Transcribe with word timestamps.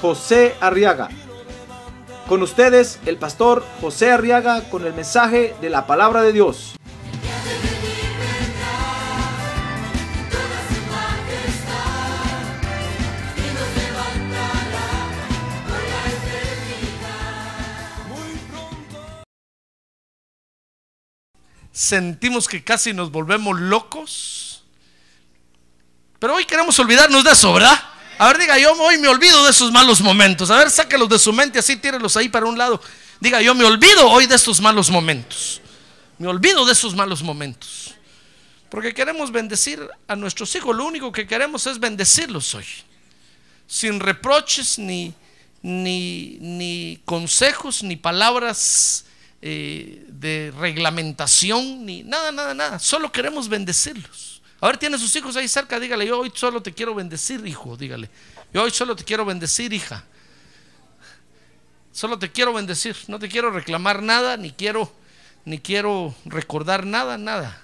José 0.00 0.54
Arriaga. 0.60 1.08
Con 2.28 2.42
ustedes, 2.42 2.98
el 3.06 3.16
pastor 3.16 3.64
José 3.80 4.10
Arriaga 4.10 4.62
con 4.70 4.84
el 4.84 4.94
mensaje 4.94 5.54
de 5.60 5.70
la 5.70 5.86
palabra 5.86 6.22
de 6.22 6.32
Dios. 6.32 6.76
sentimos 21.76 22.48
que 22.48 22.64
casi 22.64 22.94
nos 22.94 23.12
volvemos 23.12 23.60
locos. 23.60 24.64
Pero 26.18 26.34
hoy 26.34 26.46
queremos 26.46 26.78
olvidarnos 26.78 27.22
de 27.22 27.30
eso, 27.30 27.52
¿verdad? 27.52 27.78
A 28.18 28.28
ver, 28.28 28.38
diga, 28.38 28.58
yo 28.58 28.72
hoy 28.72 28.98
me 28.98 29.08
olvido 29.08 29.44
de 29.44 29.50
esos 29.50 29.70
malos 29.70 30.00
momentos. 30.00 30.50
A 30.50 30.56
ver, 30.56 30.70
sáquelos 30.70 31.08
de 31.08 31.18
su 31.18 31.32
mente, 31.32 31.58
así 31.58 31.76
tírenlos 31.76 32.16
ahí 32.16 32.28
para 32.28 32.46
un 32.46 32.56
lado. 32.56 32.80
Diga, 33.20 33.42
yo 33.42 33.54
me 33.54 33.64
olvido 33.64 34.08
hoy 34.08 34.26
de 34.26 34.34
estos 34.34 34.60
malos 34.60 34.90
momentos. 34.90 35.60
Me 36.18 36.26
olvido 36.26 36.64
de 36.64 36.72
esos 36.72 36.94
malos 36.94 37.22
momentos. 37.22 37.94
Porque 38.70 38.94
queremos 38.94 39.30
bendecir 39.30 39.86
a 40.08 40.16
nuestros 40.16 40.54
hijos. 40.56 40.74
Lo 40.74 40.86
único 40.86 41.12
que 41.12 41.26
queremos 41.26 41.66
es 41.66 41.78
bendecirlos 41.78 42.54
hoy. 42.54 42.64
Sin 43.66 44.00
reproches, 44.00 44.78
ni, 44.78 45.12
ni, 45.60 46.38
ni 46.40 47.00
consejos, 47.04 47.82
ni 47.82 47.96
palabras 47.96 49.04
eh, 49.42 50.06
de 50.08 50.54
reglamentación, 50.58 51.84
ni 51.84 52.02
nada, 52.02 52.32
nada, 52.32 52.54
nada. 52.54 52.78
Solo 52.78 53.12
queremos 53.12 53.48
bendecirlos. 53.48 54.40
A 54.60 54.68
ver, 54.68 54.78
tiene 54.78 54.98
sus 54.98 55.14
hijos 55.16 55.36
ahí 55.36 55.48
cerca, 55.48 55.78
dígale, 55.78 56.06
yo 56.06 56.20
hoy 56.20 56.32
solo 56.34 56.62
te 56.62 56.72
quiero 56.72 56.94
bendecir, 56.94 57.46
hijo, 57.46 57.76
dígale. 57.76 58.08
Yo 58.52 58.62
hoy 58.62 58.70
solo 58.70 58.96
te 58.96 59.04
quiero 59.04 59.24
bendecir, 59.24 59.72
hija. 59.72 60.04
Solo 61.92 62.18
te 62.18 62.30
quiero 62.30 62.52
bendecir, 62.52 62.96
no 63.08 63.18
te 63.18 63.28
quiero 63.28 63.50
reclamar 63.50 64.02
nada, 64.02 64.36
ni 64.36 64.52
quiero, 64.52 64.92
ni 65.44 65.58
quiero 65.58 66.14
recordar 66.24 66.86
nada, 66.86 67.18
nada. 67.18 67.62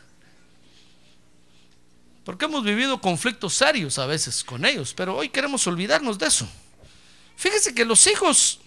Porque 2.24 2.44
hemos 2.44 2.62
vivido 2.62 3.00
conflictos 3.00 3.54
serios 3.54 3.98
a 3.98 4.06
veces 4.06 4.44
con 4.44 4.64
ellos, 4.64 4.94
pero 4.94 5.16
hoy 5.16 5.28
queremos 5.28 5.66
olvidarnos 5.66 6.18
de 6.18 6.26
eso. 6.26 6.48
Fíjese 7.36 7.74
que 7.74 7.84
los 7.84 8.06
hijos 8.06 8.60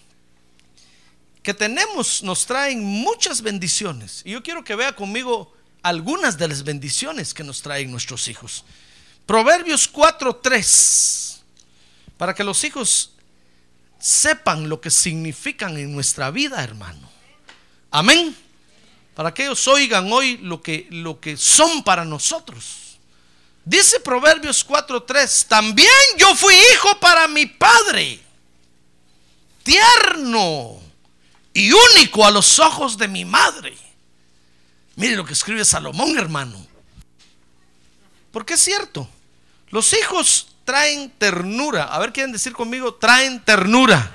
que 1.42 1.54
tenemos 1.54 2.24
nos 2.24 2.46
traen 2.46 2.84
muchas 2.84 3.42
bendiciones. 3.42 4.24
Y 4.26 4.32
yo 4.32 4.44
quiero 4.44 4.64
que 4.64 4.76
vea 4.76 4.96
conmigo 4.96 5.55
algunas 5.86 6.36
de 6.40 6.48
las 6.48 6.64
bendiciones 6.64 7.32
que 7.32 7.44
nos 7.44 7.62
traen 7.62 7.92
nuestros 7.92 8.28
hijos. 8.28 8.66
Proverbios 9.28 9.88
4:3. 9.88 11.44
Para 12.18 12.34
que 12.34 12.44
los 12.44 12.64
hijos 12.64 13.12
sepan 14.00 14.68
lo 14.68 14.82
que 14.82 14.90
significan 14.90 15.78
en 15.78 15.94
nuestra 15.94 16.32
vida, 16.32 16.64
hermano. 16.64 17.08
Amén. 17.92 18.36
Para 19.14 19.32
que 19.32 19.44
ellos 19.44 19.68
oigan 19.68 20.12
hoy 20.12 20.38
lo 20.38 20.60
que, 20.60 20.88
lo 20.90 21.20
que 21.20 21.38
son 21.38 21.84
para 21.84 22.04
nosotros. 22.04 22.98
Dice 23.64 24.00
Proverbios 24.00 24.66
4:3, 24.66 25.46
también 25.48 25.88
yo 26.18 26.36
fui 26.36 26.56
hijo 26.74 27.00
para 27.00 27.28
mi 27.28 27.46
padre, 27.46 28.20
tierno 29.62 30.82
y 31.54 31.72
único 31.72 32.26
a 32.26 32.32
los 32.32 32.58
ojos 32.58 32.98
de 32.98 33.08
mi 33.08 33.24
madre. 33.24 33.86
Mire 34.96 35.16
lo 35.16 35.26
que 35.26 35.34
escribe 35.34 35.66
Salomón, 35.66 36.18
hermano. 36.18 36.66
Porque 38.32 38.56
es 38.56 38.62
cierto, 38.62 39.08
los 39.70 39.94
hijos 39.94 40.48
traen 40.64 41.12
ternura. 41.18 41.84
A 41.84 42.00
ver, 42.00 42.12
quieren 42.12 42.32
decir 42.32 42.54
conmigo, 42.54 42.96
traen 42.96 43.44
ternura. 43.44 44.12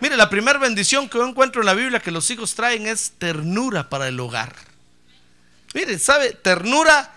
Mire, 0.00 0.16
la 0.16 0.28
primera 0.28 0.58
bendición 0.58 1.08
que 1.08 1.18
yo 1.18 1.26
encuentro 1.26 1.62
en 1.62 1.66
la 1.66 1.74
Biblia 1.74 2.00
que 2.00 2.10
los 2.10 2.30
hijos 2.30 2.54
traen 2.54 2.86
es 2.86 3.12
ternura 3.18 3.88
para 3.88 4.08
el 4.08 4.18
hogar. 4.20 4.54
Mire, 5.72 5.98
¿sabe? 5.98 6.32
Ternura, 6.32 7.14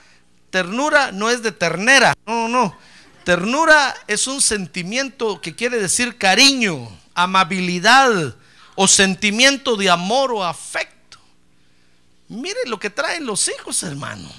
ternura 0.50 1.12
no 1.12 1.30
es 1.30 1.44
de 1.44 1.52
ternera. 1.52 2.14
No, 2.26 2.48
no. 2.48 2.78
Ternura 3.24 3.94
es 4.08 4.28
un 4.28 4.42
sentimiento 4.42 5.42
que 5.42 5.56
quiere 5.56 5.80
decir 5.80 6.18
cariño, 6.18 6.90
amabilidad, 7.14 8.36
o 8.76 8.88
sentimiento 8.88 9.76
de 9.76 9.90
amor 9.90 10.32
o 10.32 10.46
afecto. 10.46 10.97
Mire 12.30 12.60
lo 12.66 12.80
que 12.80 12.90
traen 12.90 13.26
los 13.26 13.48
hijos, 13.48 13.84
hermano. 13.84 14.30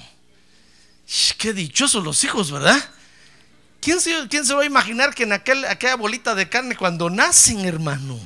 Qué 1.38 1.52
dichosos 1.52 2.04
los 2.04 2.22
hijos, 2.24 2.50
¿verdad? 2.50 2.82
¿Quién 3.80 4.00
se, 4.00 4.28
quién 4.28 4.44
se 4.44 4.54
va 4.54 4.62
a 4.62 4.66
imaginar 4.66 5.14
que 5.14 5.22
en 5.22 5.32
aquel, 5.32 5.64
aquella 5.64 5.94
bolita 5.94 6.34
de 6.34 6.48
carne 6.48 6.76
cuando 6.76 7.08
nacen, 7.08 7.64
hermano, 7.64 8.18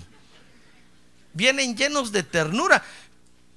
vienen 1.33 1.77
llenos 1.77 2.11
de 2.11 2.23
ternura? 2.23 2.83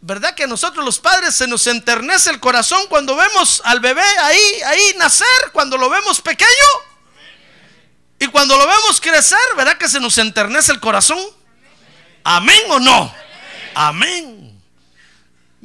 ¿Verdad 0.02 0.36
que 0.36 0.44
a 0.44 0.48
nosotros 0.48 0.86
los 0.86 1.00
padres 1.00 1.34
se 1.34 1.48
nos 1.48 1.66
enternece 1.66 2.30
el 2.30 2.40
corazón 2.40 2.86
cuando 2.90 3.16
vemos 3.16 3.62
al 3.66 3.80
bebé 3.80 4.04
ahí, 4.22 4.62
ahí 4.68 4.94
nacer, 5.00 5.26
cuando 5.52 5.78
lo 5.78 5.90
vemos 5.90 6.22
pequeño? 6.22 6.50
Y 8.20 8.28
cuando 8.28 8.56
lo 8.58 8.68
vemos 8.68 9.02
crecer, 9.02 9.40
¿verdad 9.58 9.78
que 9.78 9.90
se 9.90 10.00
nos 10.00 10.18
enternece 10.20 10.72
el 10.72 10.80
corazón? 10.80 11.18
Amén 12.24 12.62
o 12.70 12.80
no? 12.80 13.14
Amén. 13.74 14.45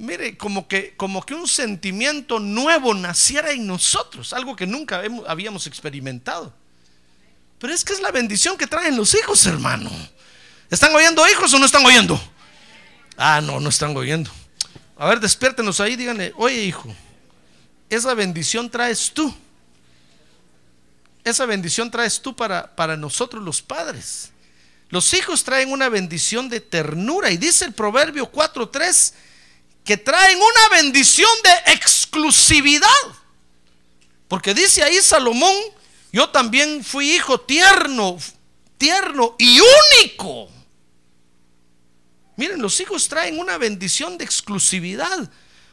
Mire, 0.01 0.39
como 0.39 0.67
que, 0.67 0.95
como 0.97 1.27
que 1.27 1.35
un 1.35 1.47
sentimiento 1.47 2.41
nuevo 2.41 2.95
naciera 2.95 3.51
en 3.51 3.67
nosotros, 3.67 4.33
algo 4.33 4.57
que 4.57 4.67
nunca 4.67 5.03
habíamos 5.27 5.67
experimentado. 5.67 6.55
Pero 7.59 7.75
es 7.75 7.85
que 7.85 7.93
es 7.93 8.01
la 8.01 8.11
bendición 8.11 8.57
que 8.57 8.67
traen 8.67 8.97
los 8.97 9.15
hijos, 9.15 9.45
hermano. 9.45 9.91
¿Están 10.71 10.95
oyendo 10.95 11.29
hijos 11.29 11.53
o 11.53 11.59
no 11.59 11.67
están 11.67 11.85
oyendo? 11.85 12.19
Ah, 13.15 13.43
no, 13.43 13.61
no 13.61 13.69
están 13.69 13.95
oyendo. 13.95 14.31
A 14.97 15.07
ver, 15.07 15.21
despiértenos 15.21 15.81
ahí, 15.81 15.97
díganle, 15.97 16.33
oye 16.39 16.65
hijo, 16.65 16.89
esa 17.91 18.15
bendición 18.15 18.71
traes 18.71 19.13
tú. 19.13 19.35
Esa 21.25 21.45
bendición 21.45 21.91
traes 21.91 22.23
tú 22.23 22.35
para, 22.35 22.75
para 22.75 22.97
nosotros 22.97 23.45
los 23.45 23.61
padres. 23.61 24.31
Los 24.89 25.13
hijos 25.13 25.45
traen 25.45 25.71
una 25.71 25.91
bendición 25.91 26.49
de 26.49 26.61
ternura 26.63 27.31
y 27.31 27.37
dice 27.37 27.67
el 27.67 27.75
Proverbio 27.75 28.33
4.3 28.33 29.13
que 29.85 29.97
traen 29.97 30.39
una 30.39 30.77
bendición 30.77 31.31
de 31.43 31.73
exclusividad. 31.73 32.89
Porque 34.29 34.55
dice 34.55 34.83
ahí 34.83 35.01
Salomón, 35.01 35.55
yo 36.13 36.29
también 36.31 36.85
fui 36.85 37.13
hijo 37.13 37.41
tierno, 37.41 38.19
tierno 38.79 39.35
y 39.39 39.61
único. 39.61 40.49
Miren, 42.37 42.63
los 42.63 42.81
hijos 42.81 43.09
traen 43.09 43.39
una 43.39 43.59
bendición 43.59 44.17
de 44.17 44.25
exclusividad, 44.25 45.31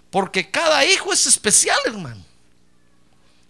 porque 0.09 0.51
cada 0.51 0.84
hijo 0.85 1.13
es 1.13 1.25
especial, 1.25 1.79
hermano. 1.85 2.25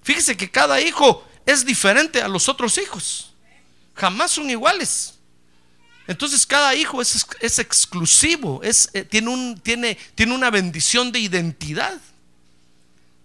Fíjese 0.04 0.38
que 0.38 0.52
cada 0.52 0.80
hijo 0.80 1.26
es 1.46 1.66
diferente 1.66 2.22
a 2.22 2.28
los 2.28 2.48
otros 2.48 2.78
hijos. 2.78 3.34
Jamás 3.96 4.32
son 4.32 4.50
iguales. 4.50 5.17
Entonces 6.08 6.46
cada 6.46 6.74
hijo 6.74 7.02
es, 7.02 7.60
exclusivo, 7.60 8.62
eh, 8.64 9.04
tiene, 9.04 9.30
un, 9.30 9.60
tiene, 9.60 9.96
tiene 10.16 10.34
una 10.34 10.50
bendición 10.50 11.12
de 11.12 11.20
identidad. 11.20 12.00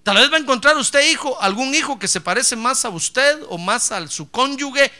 Tal 0.02 0.16
vez 0.16 0.32
va 0.32 0.36
a 0.36 0.40
encontrar 0.40 0.76
usted 0.76 1.08
hijo, 1.08 1.40
algún 1.40 1.72
hijo 1.76 2.00
que 2.00 2.08
se 2.08 2.20
parece 2.20 2.56
más 2.56 2.84
a 2.84 2.88
usted 2.88 3.40
o 3.48 3.56
más 3.56 3.92
a 3.92 4.04
su 4.08 4.28
cónyuge, 4.28 4.90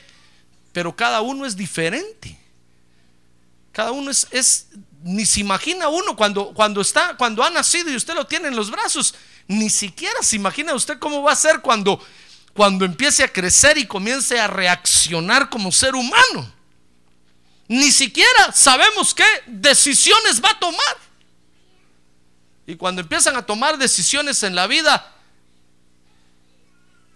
pero 0.73 0.95
cada 0.95 1.23
uno 1.23 1.45
es 1.45 1.57
diferente. 1.57 2.39
Cada 3.73 3.91
uno 3.91 4.13
es, 4.13 4.29
es 4.31 4.69
ni 5.03 5.27
se 5.27 5.41
imagina 5.41 5.89
uno 5.89 6.15
cuando, 6.15 6.55
cuando 6.55 6.81
está, 6.81 7.17
cuando 7.17 7.43
ha 7.43 7.51
nacido 7.51 7.91
y 7.91 7.97
usted 7.97 8.15
lo 8.15 8.29
tiene 8.29 8.47
en 8.47 8.55
los 8.55 8.71
brazos, 8.71 9.17
ni 9.49 9.69
siquiera 9.69 10.23
se 10.23 10.37
imagina 10.37 10.73
usted 10.73 11.01
cómo 11.01 11.21
va 11.25 11.33
a 11.33 11.37
ser 11.37 11.61
cuando, 11.61 12.01
cuando 12.55 12.85
empiece 12.85 13.25
a 13.25 13.33
crecer 13.33 13.77
y 13.77 13.87
comience 13.87 14.39
a 14.39 14.47
reaccionar 14.47 15.51
como 15.51 15.73
ser 15.73 15.97
humano 15.97 16.62
ni 17.69 17.91
siquiera 17.91 18.53
sabemos 18.53 19.15
qué 19.15 19.25
decisiones 19.47 20.43
va 20.43 20.51
a 20.51 20.59
tomar. 20.59 20.97
Y 22.67 22.77
cuando 22.77 23.01
empiezan 23.01 23.37
a 23.37 23.45
tomar 23.45 23.77
decisiones 23.79 24.43
en 24.43 24.55
la 24.55 24.67
vida, 24.67 25.15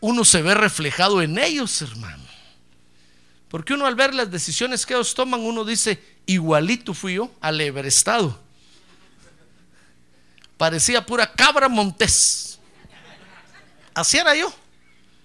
uno 0.01 0.25
se 0.25 0.43
ve 0.43 0.55
reflejado 0.55 1.23
en 1.23 1.39
ellos, 1.39 1.83
hermano. 1.83 2.25
Porque 3.49 3.75
uno 3.75 3.87
al 3.87 3.95
ver 3.95 4.15
las 4.15 4.31
decisiones 4.31 4.85
que 4.85 4.95
ellos 4.95 5.15
toman, 5.15 5.41
uno 5.41 5.65
dice, 5.65 6.03
igualito 6.27 6.95
fui 6.95 7.15
yo 7.15 7.31
al 7.41 7.61
Everestado. 7.61 8.39
Parecía 10.57 11.05
pura 11.05 11.33
cabra 11.33 11.69
montés. 11.69 12.59
Así 13.95 14.19
era 14.19 14.35
yo. 14.35 14.53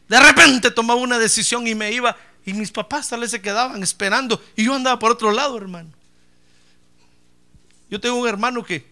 De 0.08 0.20
repente 0.20 0.72
tomaba 0.72 1.00
una 1.00 1.18
decisión 1.18 1.66
y 1.68 1.76
me 1.76 1.92
iba. 1.92 2.16
Y 2.46 2.54
mis 2.54 2.72
papás 2.72 3.10
tal 3.10 3.22
vez 3.22 3.32
se 3.32 3.42
quedaban 3.42 3.82
esperando. 3.84 4.42
Y 4.56 4.66
yo 4.66 4.74
andaba 4.74 4.98
por 4.98 5.12
otro 5.12 5.32
lado, 5.32 5.58
hermano. 5.58 5.90
Yo 7.90 8.00
tengo 8.00 8.16
un 8.16 8.28
hermano 8.28 8.64
que 8.64 8.86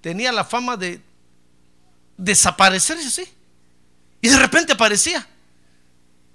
tenía 0.00 0.32
la 0.32 0.44
fama 0.44 0.76
de 0.76 1.00
desaparecerse 2.16 3.06
así. 3.06 3.30
Y 4.20 4.28
de 4.28 4.38
repente 4.38 4.72
aparecía. 4.72 5.26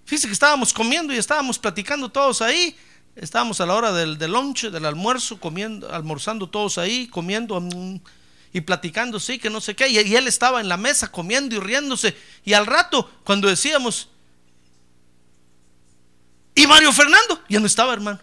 Fíjese 0.06 0.28
que 0.28 0.34
estábamos 0.34 0.74
comiendo 0.74 1.14
y 1.14 1.18
estábamos 1.18 1.60
platicando 1.60 2.10
todos 2.10 2.42
ahí. 2.42 2.76
Estábamos 3.16 3.60
a 3.62 3.66
la 3.66 3.76
hora 3.76 3.92
del, 3.92 4.18
del 4.18 4.32
lunch, 4.32 4.66
del 4.66 4.86
almuerzo, 4.86 5.40
comiendo, 5.40 5.92
almorzando 5.92 6.48
todos 6.48 6.78
ahí, 6.78 7.08
comiendo 7.08 7.60
mm, 7.60 8.00
y 8.54 8.62
platicando, 8.62 9.20
sí, 9.20 9.40
que 9.40 9.50
no 9.50 9.62
sé 9.62 9.76
qué. 9.76 9.88
Y, 9.88 10.00
y 10.00 10.16
él 10.16 10.28
estaba 10.28 10.62
en 10.62 10.70
la 10.70 10.78
mesa 10.78 11.12
comiendo 11.12 11.56
y 11.56 11.60
riéndose. 11.60 12.16
Y 12.44 12.54
al 12.54 12.66
rato, 12.66 13.10
cuando 13.24 13.48
decíamos, 13.48 14.10
y 16.56 16.66
Mario 16.68 16.94
Fernando, 16.94 17.42
ya 17.50 17.60
no 17.60 17.68
estaba, 17.68 17.94
hermano. 17.94 18.20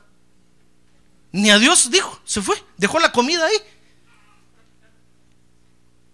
Ni 1.33 1.51
a 1.51 1.59
Dios 1.59 1.91
dijo, 1.91 2.21
se 2.25 2.41
fue, 2.41 2.57
dejó 2.79 2.99
la 2.99 3.13
comida 3.13 3.47
ahí. 3.47 3.57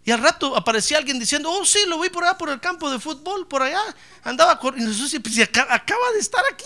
Y 0.04 0.10
al 0.10 0.20
rato 0.20 0.56
aparecía 0.56 0.98
alguien 0.98 1.18
diciendo, 1.18 1.50
oh 1.50 1.64
sí, 1.64 1.80
lo 1.86 2.00
vi 2.00 2.08
por 2.08 2.24
allá 2.24 2.38
por 2.38 2.48
el 2.48 2.60
campo 2.60 2.90
de 2.90 2.98
fútbol, 2.98 3.46
por 3.46 3.62
allá. 3.62 3.82
Andaba 4.24 4.58
corriendo. 4.58 4.90
Pues, 5.22 5.38
acaba 5.38 6.10
de 6.14 6.18
estar 6.18 6.42
aquí. 6.52 6.64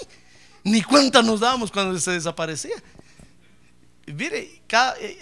Ni 0.64 0.82
cuenta 0.82 1.22
nos 1.22 1.40
dábamos 1.40 1.70
cuando 1.72 1.98
se 1.98 2.12
desaparecía. 2.12 2.76
mire, 4.06 4.62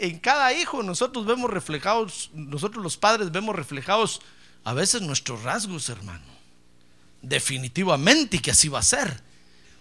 en 0.01 0.19
cada 0.19 0.53
hijo 0.53 0.83
nosotros 0.83 1.25
vemos 1.25 1.51
reflejados, 1.51 2.31
nosotros 2.35 2.85
los 2.85 2.97
padres 2.97 3.33
vemos 3.33 3.57
reflejados 3.57 4.21
a 4.65 4.75
veces 4.75 5.01
nuestros 5.03 5.43
rasgos, 5.43 5.89
hermano. 5.89 6.27
Definitivamente 7.23 8.43
que 8.43 8.51
así 8.51 8.69
va 8.69 8.81
a 8.81 8.83
ser. 8.83 9.30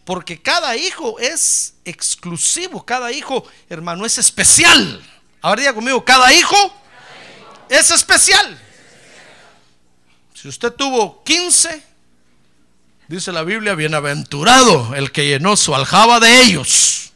Porque 0.06 0.42
cada 0.42 0.75
hijo 0.75 1.19
es 1.19 1.75
exclusivo, 1.86 2.86
cada 2.86 3.12
hijo, 3.12 3.46
hermano, 3.69 4.06
es 4.06 4.18
especial. 4.18 5.01
Ahora 5.42 5.62
diga 5.62 5.74
conmigo, 5.74 6.04
cada 6.04 6.34
hijo 6.34 6.57
es 7.69 7.92
especial. 7.92 8.60
Si 10.34 10.48
usted 10.48 10.72
tuvo 10.74 11.24
15, 11.24 11.84
dice 13.07 13.31
la 13.31 13.44
Biblia, 13.44 13.75
bienaventurado 13.75 14.96
el 14.96 15.12
que 15.12 15.25
llenó 15.28 15.56
su 15.57 15.75
aljaba 15.75 16.19
de 16.19 16.42
ellos. 16.42 17.12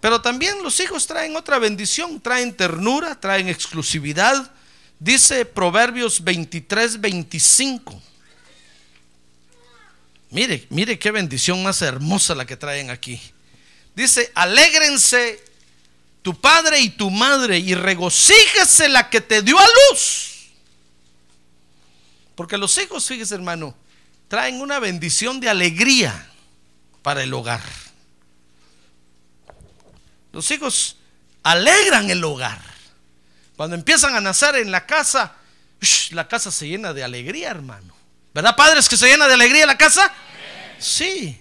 Pero 0.00 0.20
también 0.20 0.62
los 0.62 0.78
hijos 0.80 1.06
traen 1.06 1.34
otra 1.34 1.58
bendición, 1.58 2.20
traen 2.20 2.54
ternura, 2.54 3.18
traen 3.18 3.48
exclusividad. 3.48 4.50
Dice 4.98 5.46
Proverbios 5.46 6.22
23, 6.22 7.00
25. 7.00 8.02
Mire, 10.34 10.66
mire 10.68 10.98
qué 10.98 11.12
bendición 11.12 11.62
más 11.62 11.80
hermosa 11.80 12.34
la 12.34 12.44
que 12.44 12.56
traen 12.56 12.90
aquí. 12.90 13.22
Dice, 13.94 14.32
alégrense 14.34 15.40
tu 16.22 16.40
padre 16.40 16.80
y 16.80 16.90
tu 16.90 17.08
madre 17.08 17.58
y 17.58 17.76
regocíjese 17.76 18.88
la 18.88 19.08
que 19.10 19.20
te 19.20 19.42
dio 19.42 19.56
a 19.56 19.64
luz. 19.92 20.48
Porque 22.34 22.58
los 22.58 22.76
hijos, 22.78 23.06
fíjese 23.06 23.36
hermano, 23.36 23.76
traen 24.26 24.60
una 24.60 24.80
bendición 24.80 25.38
de 25.38 25.48
alegría 25.48 26.28
para 27.02 27.22
el 27.22 27.32
hogar. 27.32 27.62
Los 30.32 30.50
hijos 30.50 30.96
alegran 31.44 32.10
el 32.10 32.24
hogar. 32.24 32.60
Cuando 33.54 33.76
empiezan 33.76 34.16
a 34.16 34.20
nacer 34.20 34.56
en 34.56 34.72
la 34.72 34.84
casa, 34.84 35.36
la 36.10 36.26
casa 36.26 36.50
se 36.50 36.66
llena 36.66 36.92
de 36.92 37.04
alegría, 37.04 37.50
hermano. 37.50 37.93
¿Verdad, 38.34 38.56
padres, 38.56 38.88
que 38.88 38.96
se 38.96 39.06
llena 39.06 39.28
de 39.28 39.34
alegría 39.34 39.64
la 39.64 39.78
casa? 39.78 40.12
Sí, 40.78 41.40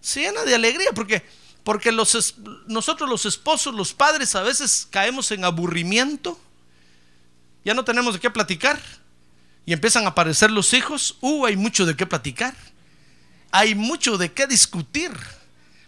se 0.00 0.20
llena 0.20 0.44
de 0.44 0.54
alegría 0.54 0.90
porque 0.94 1.24
porque 1.64 1.90
los, 1.90 2.36
nosotros 2.66 3.08
los 3.08 3.24
esposos, 3.24 3.74
los 3.74 3.94
padres, 3.94 4.34
a 4.34 4.42
veces 4.42 4.86
caemos 4.90 5.30
en 5.30 5.44
aburrimiento. 5.44 6.38
Ya 7.64 7.72
no 7.72 7.84
tenemos 7.84 8.12
de 8.12 8.20
qué 8.20 8.30
platicar. 8.30 8.78
Y 9.64 9.72
empiezan 9.72 10.04
a 10.04 10.08
aparecer 10.08 10.50
los 10.50 10.74
hijos. 10.74 11.16
Uh, 11.22 11.46
hay 11.46 11.56
mucho 11.56 11.86
de 11.86 11.96
qué 11.96 12.04
platicar. 12.04 12.54
Hay 13.50 13.74
mucho 13.74 14.18
de 14.18 14.30
qué 14.30 14.46
discutir. 14.46 15.10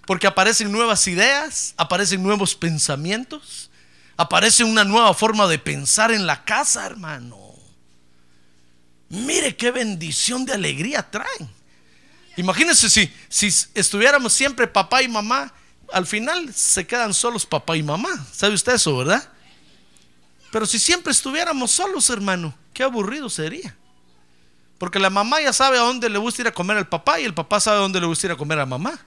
Porque 0.06 0.26
aparecen 0.26 0.72
nuevas 0.72 1.06
ideas, 1.08 1.74
aparecen 1.76 2.22
nuevos 2.22 2.54
pensamientos, 2.54 3.70
aparece 4.16 4.64
una 4.64 4.84
nueva 4.84 5.12
forma 5.12 5.46
de 5.46 5.58
pensar 5.58 6.10
en 6.12 6.26
la 6.26 6.44
casa, 6.44 6.86
hermano. 6.86 7.45
Mire 9.08 9.56
qué 9.56 9.70
bendición 9.70 10.44
de 10.44 10.54
alegría 10.54 11.08
traen. 11.10 11.48
Imagínense 12.36 12.90
si, 12.90 13.10
si 13.28 13.48
estuviéramos 13.74 14.32
siempre 14.32 14.66
papá 14.66 15.02
y 15.02 15.08
mamá 15.08 15.52
al 15.92 16.06
final 16.06 16.52
se 16.52 16.86
quedan 16.86 17.14
solos 17.14 17.46
papá 17.46 17.76
y 17.76 17.82
mamá. 17.82 18.10
¿Sabe 18.32 18.54
usted 18.54 18.74
eso, 18.74 18.96
verdad? 18.96 19.28
Pero 20.50 20.66
si 20.66 20.78
siempre 20.78 21.12
estuviéramos 21.12 21.70
solos, 21.70 22.08
hermano, 22.10 22.54
qué 22.72 22.82
aburrido 22.82 23.28
sería. 23.28 23.76
Porque 24.78 24.98
la 24.98 25.10
mamá 25.10 25.40
ya 25.40 25.52
sabe 25.52 25.78
a 25.78 25.82
dónde 25.82 26.08
le 26.08 26.18
gusta 26.18 26.42
ir 26.42 26.48
a 26.48 26.52
comer 26.52 26.76
al 26.76 26.88
papá 26.88 27.20
y 27.20 27.24
el 27.24 27.34
papá 27.34 27.60
sabe 27.60 27.78
a 27.78 27.80
dónde 27.80 28.00
le 28.00 28.06
gusta 28.06 28.26
ir 28.26 28.32
a 28.32 28.36
comer 28.36 28.58
a 28.60 28.66
mamá. 28.66 28.98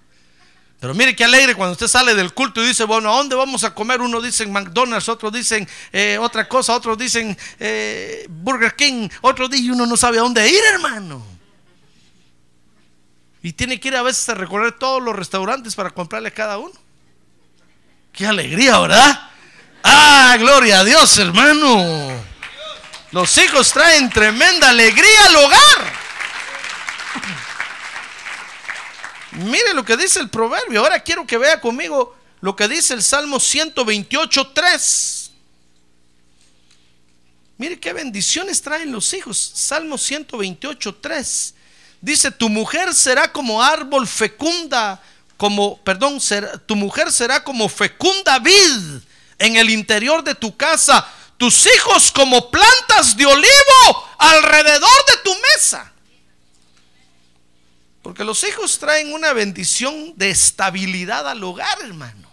Pero 0.79 0.93
mire 0.93 1.13
qué 1.15 1.25
alegre 1.25 1.55
cuando 1.55 1.73
usted 1.73 1.87
sale 1.87 2.15
del 2.15 2.33
culto 2.33 2.63
y 2.63 2.67
dice, 2.67 2.85
bueno, 2.85 3.11
¿a 3.11 3.17
dónde 3.17 3.35
vamos 3.35 3.65
a 3.65 3.73
comer? 3.73 4.01
Uno 4.01 4.21
dicen 4.21 4.51
McDonald's, 4.51 5.09
otros 5.09 5.33
dicen 5.33 5.67
eh, 5.91 6.17
otra 6.21 6.47
cosa, 6.47 6.73
otros 6.73 6.97
dicen 6.97 7.37
eh, 7.59 8.25
Burger 8.29 8.75
King, 8.75 9.09
otro 9.21 9.49
día 9.49 9.59
y 9.59 9.69
uno 9.71 9.85
no 9.85 9.97
sabe 9.97 10.19
a 10.19 10.21
dónde 10.21 10.47
ir, 10.47 10.61
hermano. 10.73 11.21
Y 13.43 13.51
tiene 13.53 13.79
que 13.79 13.89
ir 13.89 13.95
a 13.97 14.01
veces 14.03 14.27
a 14.29 14.35
recorrer 14.35 14.73
todos 14.73 15.01
los 15.01 15.15
restaurantes 15.15 15.75
para 15.75 15.89
comprarle 15.89 16.31
cada 16.31 16.57
uno. 16.57 16.73
Qué 18.13 18.25
alegría, 18.25 18.79
¿verdad? 18.79 19.29
Ah, 19.83 20.35
gloria 20.39 20.79
a 20.79 20.83
Dios, 20.85 21.17
hermano. 21.17 22.09
Los 23.11 23.37
hijos 23.37 23.71
traen 23.73 24.09
tremenda 24.09 24.69
alegría 24.69 25.25
al 25.25 25.35
hogar. 25.35 25.93
Mire 29.31 29.73
lo 29.73 29.85
que 29.85 29.97
dice 29.97 30.19
el 30.19 30.29
proverbio. 30.29 30.81
Ahora 30.81 30.99
quiero 30.99 31.25
que 31.25 31.37
vea 31.37 31.61
conmigo 31.61 32.15
lo 32.41 32.55
que 32.55 32.67
dice 32.67 32.93
el 32.93 33.03
Salmo 33.03 33.39
128, 33.39 34.51
3. 34.53 35.31
Mire 37.57 37.79
qué 37.79 37.91
bendiciones 37.93 38.61
traen 38.61 38.91
los 38.91 39.13
hijos. 39.13 39.37
Salmo 39.53 39.97
128, 39.97 40.95
3. 40.95 41.55
Dice, 42.01 42.31
tu 42.31 42.47
mujer 42.47 42.93
será 42.93 43.31
como 43.31 43.61
árbol 43.61 44.07
fecunda, 44.07 45.01
como, 45.35 45.77
perdón, 45.83 46.19
tu 46.65 46.77
mujer 46.77 47.11
será 47.11 47.43
como 47.43 47.67
fecunda 47.67 48.39
vid 48.39 49.01
en 49.37 49.57
el 49.57 49.69
interior 49.69 50.23
de 50.23 50.35
tu 50.35 50.55
casa, 50.55 51.05
tus 51.37 51.65
hijos 51.65 52.11
como 52.11 52.49
plantas 52.49 53.17
de 53.17 53.25
olivo 53.25 54.09
alrededor 54.17 55.05
de 55.07 55.17
tu 55.23 55.35
mesa. 55.53 55.91
Porque 58.09 58.23
los 58.23 58.43
hijos 58.43 58.79
traen 58.79 59.13
una 59.13 59.33
bendición 59.33 60.13
de 60.15 60.31
estabilidad 60.31 61.29
al 61.29 61.43
hogar, 61.43 61.77
hermano. 61.83 62.27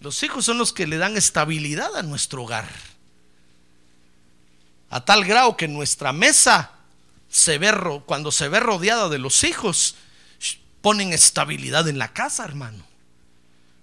Los 0.00 0.22
hijos 0.22 0.46
son 0.46 0.56
los 0.56 0.72
que 0.72 0.86
le 0.86 0.96
dan 0.96 1.18
estabilidad 1.18 1.94
a 1.94 2.02
nuestro 2.02 2.44
hogar 2.44 2.70
a 4.88 5.04
tal 5.04 5.26
grado 5.26 5.58
que 5.58 5.68
nuestra 5.68 6.14
mesa 6.14 6.70
se 7.28 7.58
ve, 7.58 7.70
cuando 8.06 8.32
se 8.32 8.48
ve 8.48 8.60
rodeada 8.60 9.10
de 9.10 9.18
los 9.18 9.44
hijos, 9.44 9.96
ponen 10.80 11.12
estabilidad 11.12 11.86
en 11.86 11.98
la 11.98 12.14
casa, 12.14 12.46
hermano. 12.46 12.82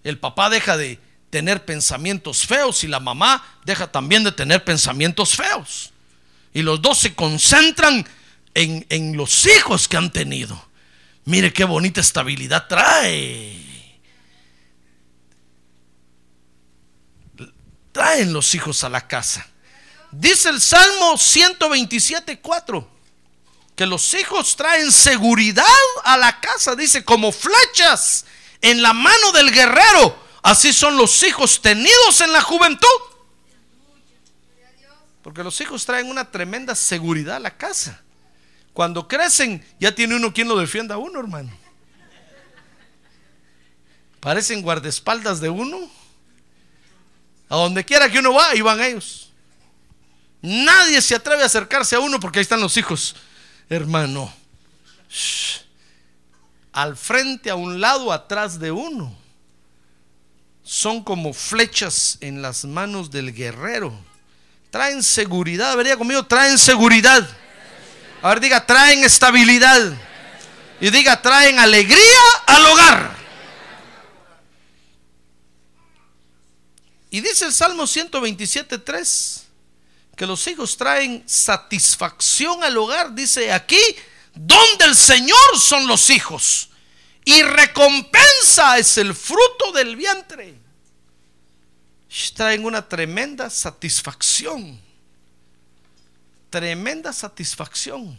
El 0.04 0.18
papá 0.18 0.50
deja 0.50 0.76
de 0.76 1.00
tener 1.30 1.66
pensamientos 1.66 2.48
feos 2.48 2.84
y 2.84 2.88
la 2.88 3.00
mamá 3.00 3.60
deja 3.64 3.92
también 3.92 4.24
de 4.24 4.32
tener 4.32 4.64
pensamientos 4.64 5.36
feos. 5.36 5.92
Y 6.52 6.64
los 6.64 6.82
dos 6.82 6.98
se 6.98 7.14
concentran 7.14 8.08
en, 8.54 8.86
en 8.90 9.16
los 9.18 9.46
hijos 9.46 9.88
que 9.88 9.98
han 9.98 10.12
tenido. 10.12 10.70
Mire 11.26 11.54
qué 11.54 11.64
bonita 11.64 12.02
estabilidad 12.02 12.68
trae. 12.68 13.70
Traen 17.92 18.34
los 18.34 18.56
hijos 18.56 18.84
a 18.84 18.90
la 18.90 19.08
casa. 19.08 19.48
Dice 20.12 20.50
el 20.50 20.60
Salmo 20.60 21.18
127, 21.18 22.40
4, 22.40 22.90
que 23.76 23.86
los 23.86 24.14
hijos 24.14 24.56
traen 24.56 24.92
seguridad 24.92 25.66
a 26.04 26.18
la 26.18 26.40
casa, 26.40 26.76
dice, 26.76 27.06
como 27.06 27.32
flechas 27.32 28.26
en 28.62 28.82
la 28.82 28.94
mano 28.94 29.32
del 29.32 29.52
guerrero. 29.52 30.18
Así 30.42 30.74
son 30.74 30.98
los 30.98 31.22
hijos 31.24 31.62
tenidos 31.62 32.22
en 32.22 32.34
la 32.34 32.42
juventud. 32.42 32.88
Porque 35.22 35.44
los 35.44 35.60
hijos 35.62 35.86
traen 35.86 36.10
una 36.10 36.32
tremenda 36.32 36.74
seguridad 36.74 37.36
a 37.36 37.40
la 37.40 37.58
casa. 37.58 38.02
Cuando 38.74 39.08
crecen, 39.08 39.66
ya 39.80 39.94
tiene 39.94 40.16
uno 40.16 40.34
quien 40.34 40.48
lo 40.48 40.58
defienda 40.58 40.96
a 40.96 40.98
uno, 40.98 41.20
hermano. 41.20 41.52
Parecen 44.20 44.62
guardaespaldas 44.62 45.40
de 45.40 45.50
uno. 45.50 45.80
A 47.50 47.56
donde 47.56 47.84
quiera 47.84 48.10
que 48.10 48.20
uno 48.20 48.34
va, 48.34 48.50
ahí 48.50 48.62
van 48.62 48.82
ellos. 48.82 49.32
Nadie 50.42 51.02
se 51.02 51.16
atreve 51.16 51.44
a 51.44 51.48
acercarse 51.48 51.96
a 51.96 52.00
uno 52.00 52.20
porque 52.20 52.40
ahí 52.40 52.44
están 52.44 52.62
los 52.62 52.78
hijos, 52.78 53.16
hermano. 53.70 54.32
Al 56.72 56.96
frente, 56.96 57.50
a 57.50 57.56
un 57.56 57.82
lado, 57.82 58.14
atrás 58.14 58.60
de 58.60 58.72
uno. 58.72 59.18
Son 60.64 61.04
como 61.04 61.34
flechas 61.34 62.18
en 62.22 62.42
las 62.42 62.64
manos 62.64 63.10
del 63.10 63.34
guerrero. 63.34 63.92
Traen 64.70 65.02
seguridad. 65.02 65.76
Vería 65.76 65.98
conmigo, 65.98 66.26
traen 66.26 66.60
seguridad. 66.60 67.28
A 68.22 68.30
ver, 68.30 68.40
diga, 68.40 68.66
traen 68.66 69.04
estabilidad. 69.04 69.94
Y 70.82 70.90
diga, 70.90 71.22
traen 71.22 71.60
alegría 71.60 72.22
al 72.46 72.66
hogar. 72.66 73.18
Y 77.12 77.22
dice 77.22 77.46
el 77.46 77.54
Salmo 77.54 77.84
127.3 77.84 79.42
que 80.16 80.26
los 80.26 80.46
hijos 80.48 80.76
traen 80.78 81.24
satisfacción 81.26 82.64
al 82.64 82.78
hogar. 82.78 83.16
Dice 83.16 83.52
aquí, 83.52 83.80
donde 84.36 84.86
el 84.86 84.96
Señor 84.96 85.60
son 85.60 85.88
los 85.88 86.10
hijos 86.10 86.70
y 87.26 87.42
recompensa 87.42 88.78
es 88.78 88.98
el 88.98 89.14
fruto 89.16 89.72
del 89.74 89.96
vientre. 89.96 90.56
Traen 92.36 92.66
una 92.66 92.88
tremenda 92.88 93.50
satisfacción. 93.50 94.89
Tremenda 96.50 97.14
satisfacción. 97.14 98.18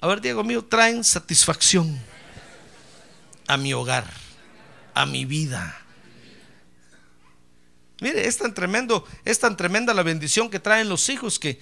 A 0.00 0.06
ver, 0.06 0.20
Diego 0.20 0.44
mío, 0.44 0.64
traen 0.64 1.02
satisfacción 1.02 1.98
a 3.46 3.56
mi 3.56 3.72
hogar, 3.72 4.04
a 4.92 5.06
mi 5.06 5.24
vida. 5.24 5.80
Mire, 8.00 8.26
es 8.26 8.36
tan 8.36 8.52
tremendo, 8.52 9.06
es 9.24 9.38
tan 9.38 9.56
tremenda 9.56 9.94
la 9.94 10.02
bendición 10.02 10.50
que 10.50 10.60
traen 10.60 10.88
los 10.88 11.08
hijos 11.08 11.38
que 11.38 11.58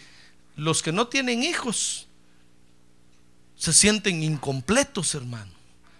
los 0.56 0.82
que 0.82 0.92
no 0.92 1.06
tienen 1.06 1.42
hijos 1.42 2.08
se 3.56 3.72
sienten 3.72 4.24
incompletos, 4.24 5.14
hermano. 5.14 5.52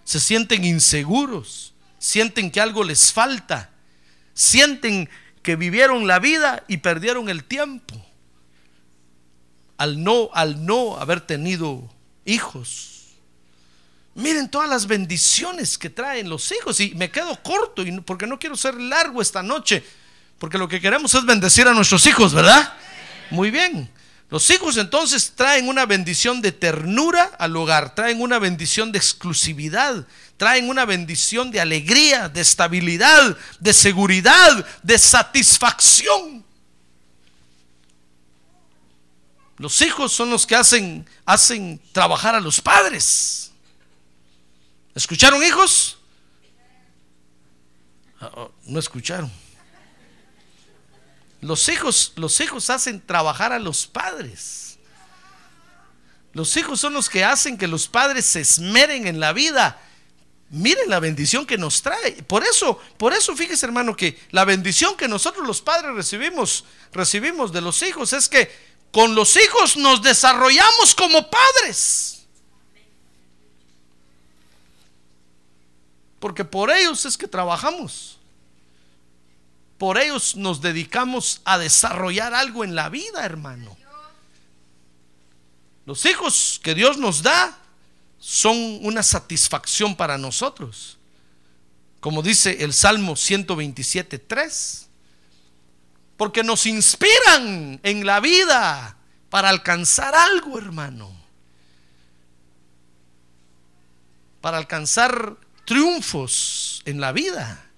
Se 0.03 0.19
sienten 0.19 0.65
inseguros, 0.65 1.73
sienten 1.97 2.51
que 2.51 2.59
algo 2.59 2.83
les 2.83 3.13
falta, 3.13 3.69
sienten 4.33 5.09
que 5.43 5.55
vivieron 5.55 6.07
la 6.07 6.19
vida 6.19 6.63
y 6.67 6.77
perdieron 6.77 7.29
el 7.29 7.43
tiempo 7.43 7.93
al 9.77 10.03
no 10.03 10.29
al 10.33 10.65
no 10.65 10.97
haber 10.97 11.21
tenido 11.21 11.89
hijos. 12.25 12.93
Miren 14.15 14.49
todas 14.49 14.69
las 14.69 14.87
bendiciones 14.87 15.77
que 15.77 15.89
traen 15.89 16.29
los 16.29 16.51
hijos. 16.51 16.79
Y 16.79 16.93
me 16.95 17.09
quedo 17.09 17.35
corto 17.41 17.81
y 17.81 17.99
porque 18.01 18.27
no 18.27 18.39
quiero 18.39 18.55
ser 18.55 18.75
largo 18.79 19.21
esta 19.21 19.41
noche. 19.41 19.83
Porque 20.37 20.57
lo 20.57 20.67
que 20.67 20.79
queremos 20.79 21.13
es 21.15 21.25
bendecir 21.25 21.67
a 21.67 21.73
nuestros 21.73 22.05
hijos, 22.05 22.33
¿verdad? 22.33 22.73
Muy 23.31 23.49
bien. 23.49 23.89
Los 24.33 24.49
hijos 24.49 24.77
entonces 24.77 25.33
traen 25.35 25.69
una 25.69 25.85
bendición 25.85 26.41
de 26.41 26.51
ternura 26.51 27.35
al 27.37 27.55
hogar, 27.55 27.93
traen 27.93 28.19
una 28.19 28.39
bendición 28.39 28.91
de 28.91 28.97
exclusividad, 28.97 30.07
traen 30.37 30.69
una 30.69 30.85
bendición 30.85 31.51
de 31.51 31.61
alegría, 31.61 32.29
de 32.29 32.41
estabilidad, 32.41 33.37
de 33.59 33.73
seguridad, 33.73 34.65
de 34.81 34.97
satisfacción. 34.97 36.43
Los 39.59 39.79
hijos 39.83 40.11
son 40.11 40.31
los 40.31 40.47
que 40.47 40.55
hacen, 40.55 41.07
hacen 41.25 41.79
trabajar 41.91 42.33
a 42.33 42.39
los 42.39 42.59
padres. 42.59 43.51
¿Escucharon 44.95 45.43
hijos? 45.43 45.99
Ah, 48.19 48.31
oh, 48.33 48.51
no 48.63 48.79
escucharon. 48.79 49.42
Los 51.43 51.67
hijos, 51.67 52.13
los 52.15 52.39
hijos 52.39 52.69
hacen 52.69 53.05
trabajar 53.05 53.51
a 53.51 53.59
los 53.59 53.85
padres. 53.85 54.77
Los 56.31 56.55
hijos 56.55 56.79
son 56.79 56.93
los 56.93 57.09
que 57.09 57.25
hacen 57.25 57.57
que 57.57 57.67
los 57.67 57.87
padres 57.87 58.25
se 58.25 58.39
esmeren 58.39 59.07
en 59.07 59.19
la 59.19 59.33
vida. 59.33 59.79
Miren 60.49 60.89
la 60.89 61.01
bendición 61.01 61.45
que 61.45 61.57
nos 61.57 61.81
trae. 61.81 62.23
Por 62.23 62.43
eso, 62.43 62.79
por 62.97 63.13
eso 63.13 63.35
fíjese 63.35 63.65
hermano 63.65 63.95
que 63.95 64.17
la 64.31 64.45
bendición 64.45 64.95
que 64.95 65.09
nosotros 65.09 65.45
los 65.45 65.61
padres 65.61 65.93
recibimos, 65.93 66.63
recibimos 66.93 67.51
de 67.51 67.61
los 67.61 67.81
hijos 67.81 68.13
es 68.13 68.29
que 68.29 68.49
con 68.91 69.13
los 69.13 69.35
hijos 69.35 69.75
nos 69.75 70.01
desarrollamos 70.01 70.95
como 70.95 71.29
padres. 71.29 72.25
Porque 76.21 76.45
por 76.45 76.71
ellos 76.71 77.05
es 77.05 77.17
que 77.17 77.27
trabajamos. 77.27 78.17
Por 79.83 79.97
ellos 79.97 80.37
nos 80.37 80.61
dedicamos 80.61 81.41
a 81.43 81.57
desarrollar 81.57 82.33
algo 82.33 82.63
en 82.63 82.73
la 82.73 82.87
vida, 82.87 83.25
hermano. 83.25 83.75
Los 85.85 86.05
hijos 86.05 86.61
que 86.63 86.73
Dios 86.73 86.97
nos 86.97 87.21
da 87.21 87.57
son 88.17 88.55
una 88.81 89.03
satisfacción 89.03 89.93
para 89.97 90.17
nosotros. 90.17 90.97
Como 91.99 92.21
dice 92.21 92.63
el 92.63 92.71
Salmo 92.71 93.17
127, 93.17 94.19
3. 94.19 94.87
Porque 96.15 96.43
nos 96.45 96.65
inspiran 96.65 97.81
en 97.83 98.05
la 98.05 98.21
vida 98.21 98.95
para 99.29 99.49
alcanzar 99.49 100.15
algo, 100.15 100.57
hermano. 100.57 101.11
Para 104.39 104.59
alcanzar 104.59 105.35
triunfos 105.65 106.81
en 106.85 107.01
la 107.01 107.11
vida. 107.11 107.72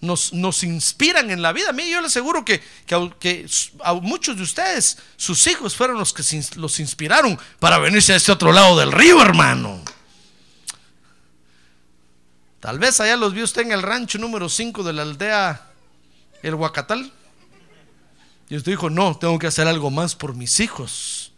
Nos, 0.00 0.32
nos, 0.32 0.64
inspiran 0.64 1.30
en 1.30 1.42
la 1.42 1.52
vida. 1.52 1.70
A 1.70 1.72
mí 1.72 1.90
yo 1.90 2.00
le 2.00 2.06
aseguro 2.06 2.42
que, 2.44 2.62
que, 2.86 3.46
a 3.84 3.94
muchos 3.94 4.36
de 4.36 4.42
ustedes, 4.42 4.96
sus 5.16 5.46
hijos 5.46 5.76
fueron 5.76 5.98
los 5.98 6.14
que 6.14 6.22
los 6.56 6.80
inspiraron 6.80 7.38
para 7.58 7.78
venirse 7.78 8.14
a 8.14 8.16
este 8.16 8.32
otro 8.32 8.50
lado 8.52 8.78
del 8.78 8.92
río, 8.92 9.20
hermano. 9.20 9.82
Tal 12.60 12.78
vez 12.78 13.00
allá 13.00 13.16
los 13.16 13.32
vio 13.34 13.44
usted 13.44 13.62
en 13.62 13.72
el 13.72 13.82
rancho 13.82 14.18
número 14.18 14.48
5 14.48 14.82
de 14.82 14.92
la 14.92 15.02
aldea 15.02 15.70
El 16.42 16.54
Huacatal. 16.54 17.12
Y 18.50 18.56
usted 18.56 18.72
dijo, 18.72 18.90
no, 18.90 19.16
tengo 19.16 19.38
que 19.38 19.46
hacer 19.46 19.66
algo 19.66 19.90
más 19.90 20.14
por 20.14 20.34
mis 20.34 20.60
hijos. 20.60 21.32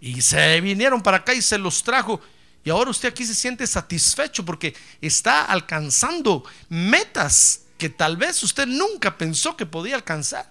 Y 0.00 0.20
se 0.20 0.60
vinieron 0.60 1.02
para 1.02 1.18
acá 1.18 1.34
y 1.34 1.42
se 1.42 1.56
los 1.56 1.82
trajo. 1.82 2.20
Y 2.64 2.70
ahora 2.70 2.90
usted 2.90 3.08
aquí 3.08 3.24
se 3.24 3.34
siente 3.34 3.66
satisfecho 3.66 4.44
porque 4.44 4.74
está 5.00 5.44
alcanzando 5.44 6.44
metas 6.68 7.62
que 7.78 7.88
tal 7.88 8.16
vez 8.16 8.42
usted 8.42 8.66
nunca 8.66 9.16
pensó 9.16 9.56
que 9.56 9.64
podía 9.64 9.94
alcanzar. 9.94 10.50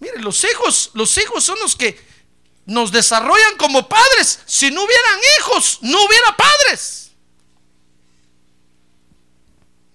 Mire, 0.00 0.18
los 0.20 0.42
hijos, 0.44 0.90
los 0.94 1.16
hijos 1.18 1.44
son 1.44 1.58
los 1.60 1.76
que 1.76 2.00
nos 2.64 2.90
desarrollan 2.90 3.56
como 3.58 3.88
padres. 3.88 4.40
Si 4.46 4.70
no 4.70 4.82
hubieran 4.82 5.20
hijos, 5.38 5.78
no 5.82 6.04
hubiera 6.04 6.36
padres. 6.36 7.10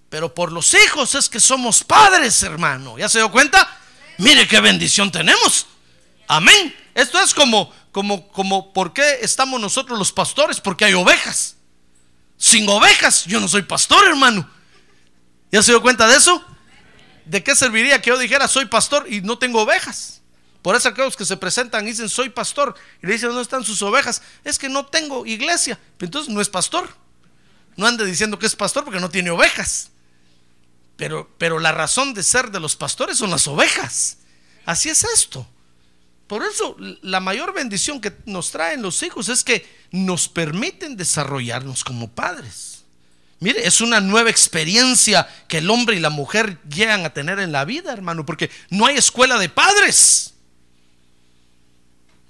Pero 0.08 0.32
por 0.32 0.52
los 0.52 0.72
hijos 0.74 1.14
es 1.16 1.28
que 1.28 1.40
somos 1.40 1.82
padres, 1.82 2.42
hermano. 2.42 2.96
¿Ya 2.96 3.08
se 3.08 3.18
dio 3.18 3.30
cuenta? 3.30 3.80
Mire 4.18 4.46
qué 4.46 4.60
bendición 4.60 5.10
tenemos. 5.10 5.66
Amén. 6.28 6.74
Esto 6.94 7.20
es 7.20 7.34
como 7.34 7.72
como, 7.96 8.28
como, 8.28 8.74
¿por 8.74 8.92
qué 8.92 9.20
estamos 9.22 9.58
nosotros 9.58 9.98
los 9.98 10.12
pastores? 10.12 10.60
Porque 10.60 10.84
hay 10.84 10.92
ovejas. 10.92 11.56
Sin 12.36 12.68
ovejas, 12.68 13.24
yo 13.24 13.40
no 13.40 13.48
soy 13.48 13.62
pastor, 13.62 14.06
hermano. 14.06 14.46
¿Ya 15.50 15.62
se 15.62 15.72
dio 15.72 15.80
cuenta 15.80 16.06
de 16.06 16.14
eso? 16.14 16.44
¿De 17.24 17.42
qué 17.42 17.56
serviría 17.56 18.02
que 18.02 18.10
yo 18.10 18.18
dijera 18.18 18.48
soy 18.48 18.66
pastor 18.66 19.10
y 19.10 19.22
no 19.22 19.38
tengo 19.38 19.62
ovejas? 19.62 20.20
Por 20.60 20.76
eso 20.76 20.90
aquellos 20.90 21.16
que 21.16 21.24
se 21.24 21.38
presentan 21.38 21.86
y 21.86 21.92
dicen 21.92 22.10
soy 22.10 22.28
pastor 22.28 22.74
y 23.02 23.06
le 23.06 23.14
dicen 23.14 23.30
dónde 23.30 23.44
están 23.44 23.64
sus 23.64 23.80
ovejas, 23.80 24.20
es 24.44 24.58
que 24.58 24.68
no 24.68 24.84
tengo 24.84 25.24
iglesia. 25.24 25.80
Entonces 25.98 26.30
no 26.30 26.42
es 26.42 26.50
pastor. 26.50 26.94
No 27.76 27.86
ande 27.86 28.04
diciendo 28.04 28.38
que 28.38 28.44
es 28.44 28.56
pastor 28.56 28.84
porque 28.84 29.00
no 29.00 29.08
tiene 29.08 29.30
ovejas. 29.30 29.88
Pero, 30.98 31.30
pero 31.38 31.60
la 31.60 31.72
razón 31.72 32.12
de 32.12 32.22
ser 32.22 32.50
de 32.50 32.60
los 32.60 32.76
pastores 32.76 33.16
son 33.16 33.30
las 33.30 33.48
ovejas. 33.48 34.18
Así 34.66 34.90
es 34.90 35.02
esto. 35.02 35.48
Por 36.26 36.42
eso 36.42 36.76
la 37.02 37.20
mayor 37.20 37.54
bendición 37.54 38.00
que 38.00 38.12
nos 38.26 38.50
traen 38.50 38.82
los 38.82 39.02
hijos 39.02 39.28
es 39.28 39.44
que 39.44 39.66
nos 39.92 40.28
permiten 40.28 40.96
desarrollarnos 40.96 41.84
como 41.84 42.08
padres. 42.08 42.84
Mire, 43.38 43.66
es 43.66 43.80
una 43.80 44.00
nueva 44.00 44.30
experiencia 44.30 45.28
que 45.46 45.58
el 45.58 45.70
hombre 45.70 45.96
y 45.96 46.00
la 46.00 46.10
mujer 46.10 46.58
llegan 46.68 47.04
a 47.04 47.12
tener 47.12 47.38
en 47.38 47.52
la 47.52 47.64
vida, 47.64 47.92
hermano, 47.92 48.24
porque 48.24 48.50
no 48.70 48.86
hay 48.86 48.96
escuela 48.96 49.38
de 49.38 49.48
padres. 49.48 50.34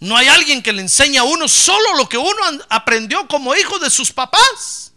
No 0.00 0.16
hay 0.16 0.26
alguien 0.26 0.62
que 0.62 0.72
le 0.72 0.82
enseñe 0.82 1.16
a 1.16 1.22
uno 1.22 1.48
solo 1.48 1.94
lo 1.96 2.08
que 2.08 2.18
uno 2.18 2.42
aprendió 2.68 3.26
como 3.28 3.54
hijo 3.54 3.78
de 3.78 3.88
sus 3.88 4.12
papás. 4.12 4.92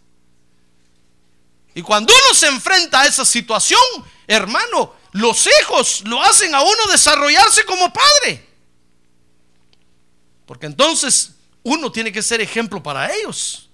Y 1.74 1.80
cuando 1.80 2.12
uno 2.12 2.34
se 2.34 2.48
enfrenta 2.48 3.00
a 3.00 3.06
esa 3.06 3.24
situación, 3.24 3.80
hermano, 4.26 4.94
los 5.12 5.48
hijos 5.60 6.02
lo 6.04 6.22
hacen 6.22 6.54
a 6.54 6.60
uno 6.60 6.86
desarrollarse 6.90 7.64
como 7.64 7.90
padre. 7.92 8.49
Porque 10.50 10.66
entonces 10.66 11.36
uno 11.62 11.92
tiene 11.92 12.10
que 12.10 12.22
ser 12.22 12.40
ejemplo 12.40 12.82
para 12.82 13.14
ellos. 13.14 13.70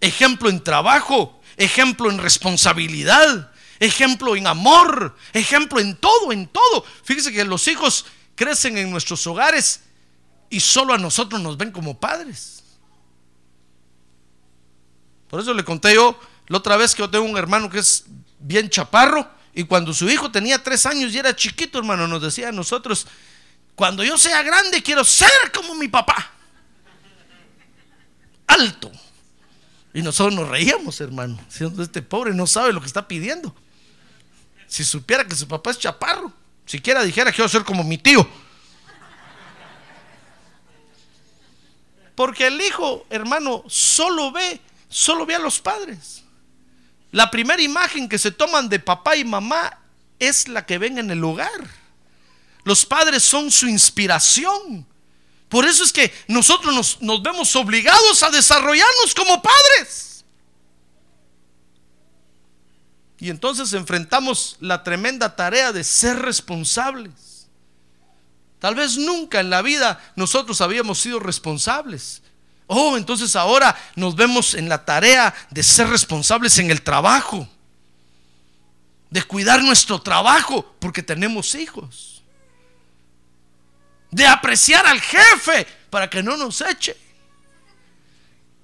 Ejemplo 0.00 0.48
en 0.48 0.62
trabajo, 0.62 1.40
ejemplo 1.56 2.08
en 2.08 2.18
responsabilidad, 2.18 3.50
ejemplo 3.80 4.36
en 4.36 4.46
amor, 4.46 5.16
ejemplo 5.32 5.80
en 5.80 5.96
todo, 5.96 6.30
en 6.30 6.46
todo. 6.46 6.84
Fíjese 7.02 7.32
que 7.32 7.44
los 7.44 7.66
hijos 7.66 8.06
crecen 8.36 8.78
en 8.78 8.88
nuestros 8.88 9.26
hogares 9.26 9.80
y 10.48 10.60
solo 10.60 10.94
a 10.94 10.98
nosotros 10.98 11.42
nos 11.42 11.56
ven 11.56 11.72
como 11.72 11.98
padres. 11.98 12.62
Por 15.26 15.40
eso 15.40 15.52
le 15.54 15.64
conté 15.64 15.92
yo 15.92 16.16
la 16.46 16.58
otra 16.58 16.76
vez 16.76 16.94
que 16.94 17.02
yo 17.02 17.10
tengo 17.10 17.24
un 17.24 17.36
hermano 17.36 17.68
que 17.68 17.80
es 17.80 18.04
bien 18.38 18.70
chaparro 18.70 19.28
y 19.52 19.64
cuando 19.64 19.92
su 19.92 20.08
hijo 20.08 20.30
tenía 20.30 20.62
tres 20.62 20.86
años 20.86 21.12
y 21.12 21.18
era 21.18 21.34
chiquito, 21.34 21.78
hermano, 21.78 22.06
nos 22.06 22.22
decía 22.22 22.50
a 22.50 22.52
nosotros, 22.52 23.08
cuando 23.76 24.02
yo 24.02 24.16
sea 24.18 24.42
grande 24.42 24.82
quiero 24.82 25.04
ser 25.04 25.52
como 25.54 25.74
mi 25.74 25.86
papá. 25.86 26.32
Alto. 28.46 28.90
Y 29.92 30.02
nosotros 30.02 30.34
nos 30.34 30.48
reíamos, 30.48 31.00
hermano. 31.00 31.38
Este 31.78 32.02
pobre 32.02 32.34
no 32.34 32.46
sabe 32.46 32.72
lo 32.72 32.80
que 32.80 32.86
está 32.86 33.06
pidiendo. 33.06 33.54
Si 34.66 34.84
supiera 34.84 35.26
que 35.26 35.36
su 35.36 35.46
papá 35.46 35.70
es 35.70 35.78
chaparro, 35.78 36.32
siquiera 36.64 37.04
dijera 37.04 37.32
quiero 37.32 37.48
ser 37.48 37.64
como 37.64 37.84
mi 37.84 37.98
tío. 37.98 38.26
Porque 42.14 42.46
el 42.46 42.58
hijo, 42.62 43.06
hermano, 43.10 43.62
solo 43.68 44.32
ve, 44.32 44.58
solo 44.88 45.26
ve 45.26 45.34
a 45.34 45.38
los 45.38 45.60
padres. 45.60 46.24
La 47.12 47.30
primera 47.30 47.60
imagen 47.60 48.08
que 48.08 48.18
se 48.18 48.30
toman 48.30 48.70
de 48.70 48.80
papá 48.80 49.16
y 49.16 49.24
mamá 49.24 49.78
es 50.18 50.48
la 50.48 50.64
que 50.64 50.78
ven 50.78 50.96
en 50.96 51.10
el 51.10 51.22
hogar. 51.22 51.85
Los 52.66 52.84
padres 52.84 53.22
son 53.22 53.48
su 53.48 53.68
inspiración. 53.68 54.84
Por 55.48 55.64
eso 55.66 55.84
es 55.84 55.92
que 55.92 56.12
nosotros 56.26 56.98
nos, 57.00 57.22
vemos 57.22 57.54
obligados 57.54 58.24
a 58.24 58.30
desarrollarnos 58.30 59.14
como 59.14 59.40
padres. 59.40 60.24
Y 63.20 63.30
entonces 63.30 63.72
enfrentamos 63.72 64.56
la 64.58 64.82
tremenda 64.82 65.36
tarea 65.36 65.70
de 65.70 65.84
ser 65.84 66.18
responsables. 66.18 67.46
Tal 68.58 68.74
vez 68.74 68.98
nunca 68.98 69.38
en 69.38 69.48
la 69.48 69.62
vida 69.62 70.00
nosotros 70.16 70.60
habíamos 70.60 70.98
sido 70.98 71.20
responsables. 71.20 72.20
Oh, 72.66 72.96
entonces 72.96 73.36
ahora 73.36 73.78
nos 73.94 74.16
vemos 74.16 74.54
en 74.54 74.68
la 74.68 74.84
tarea 74.84 75.32
de 75.50 75.62
ser 75.62 75.88
responsables 75.88 76.58
en 76.58 76.72
el 76.72 76.82
trabajo, 76.82 77.48
de 79.08 79.22
cuidar 79.22 79.62
nuestro 79.62 80.02
trabajo 80.02 80.74
porque 80.80 81.04
tenemos 81.04 81.54
hijos, 81.54 82.15
de 84.16 84.26
apreciar 84.26 84.86
al 84.86 84.98
jefe 84.98 85.66
para 85.90 86.08
que 86.08 86.22
no 86.22 86.38
nos 86.38 86.62
eche, 86.62 86.96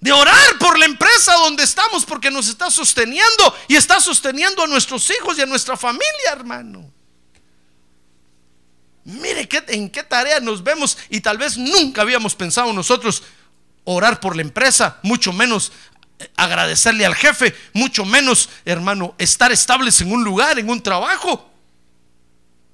de 0.01 0.11
orar 0.11 0.59
por 0.59 0.79
la 0.79 0.87
empresa 0.87 1.35
donde 1.35 1.63
estamos 1.63 2.07
porque 2.07 2.31
nos 2.31 2.49
está 2.49 2.71
sosteniendo 2.71 3.55
y 3.69 3.77
está 3.77 4.01
sosteniendo 4.01 4.63
a 4.63 4.67
nuestros 4.67 5.11
hijos 5.11 5.37
y 5.37 5.43
a 5.43 5.47
nuestra 5.47 5.77
familia, 5.77 6.33
hermano. 6.33 6.91
Mire 9.05 9.47
en 9.69 9.91
qué 9.91 10.03
tarea 10.03 10.41
nos 10.41 10.65
vemos 10.65 10.97
y 11.11 11.21
tal 11.21 11.37
vez 11.37 11.59
nunca 11.59 12.01
habíamos 12.01 12.35
pensado 12.35 12.73
nosotros 12.73 13.23
orar 13.85 14.21
por 14.21 14.35
la 14.35 14.41
empresa, 14.41 15.01
mucho 15.03 15.35
menos 15.35 15.71
eh, 16.19 16.31
agradecerle 16.35 17.05
al 17.05 17.15
jefe, 17.15 17.55
mucho 17.75 18.07
menos, 18.07 18.49
hermano, 18.65 19.15
estar 19.19 19.53
estables 19.53 20.01
en 20.01 20.13
un 20.13 20.25
lugar, 20.25 20.59
en 20.59 20.71
un 20.71 20.83
trabajo. 20.83 21.52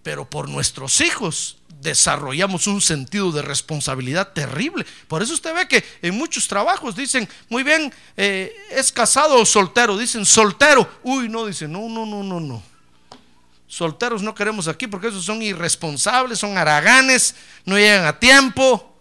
Pero 0.09 0.25
por 0.25 0.49
nuestros 0.49 1.03
hijos 1.03 1.59
desarrollamos 1.83 2.67
un 2.67 2.81
sentido 2.81 3.31
de 3.31 3.43
responsabilidad 3.43 4.33
terrible. 4.33 4.87
Por 5.07 5.23
eso 5.23 5.35
usted 5.35 5.55
ve 5.55 5.69
que 5.69 5.85
en 6.01 6.17
muchos 6.17 6.49
trabajos 6.49 6.97
dicen, 6.97 7.29
muy 7.51 7.63
bien, 7.63 7.93
eh, 8.17 8.57
es 8.71 8.91
casado 8.91 9.39
o 9.39 9.45
soltero. 9.45 9.99
Dicen 9.99 10.25
soltero. 10.25 10.89
Uy, 11.03 11.29
no, 11.29 11.45
dicen, 11.45 11.71
no, 11.71 11.91
no, 11.91 12.07
no, 12.07 12.23
no, 12.23 12.41
no. 12.41 12.63
Solteros 13.67 14.23
no 14.23 14.35
queremos 14.35 14.67
aquí 14.67 14.87
porque 14.87 15.09
esos 15.09 15.27
son 15.27 15.43
irresponsables, 15.43 16.39
son 16.39 16.57
haraganes, 16.57 17.35
no 17.67 17.77
llegan 17.77 18.07
a 18.07 18.19
tiempo. 18.19 18.97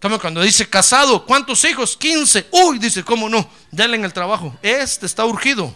Como 0.00 0.20
cuando 0.20 0.40
dice 0.40 0.68
casado, 0.68 1.26
¿cuántos 1.26 1.64
hijos? 1.64 1.96
15. 1.96 2.46
Uy, 2.52 2.78
dice, 2.78 3.02
¿cómo 3.02 3.28
no? 3.28 3.50
Dale 3.72 3.96
en 3.96 4.04
el 4.04 4.12
trabajo. 4.12 4.56
Este 4.62 5.04
está 5.04 5.24
urgido. 5.24 5.74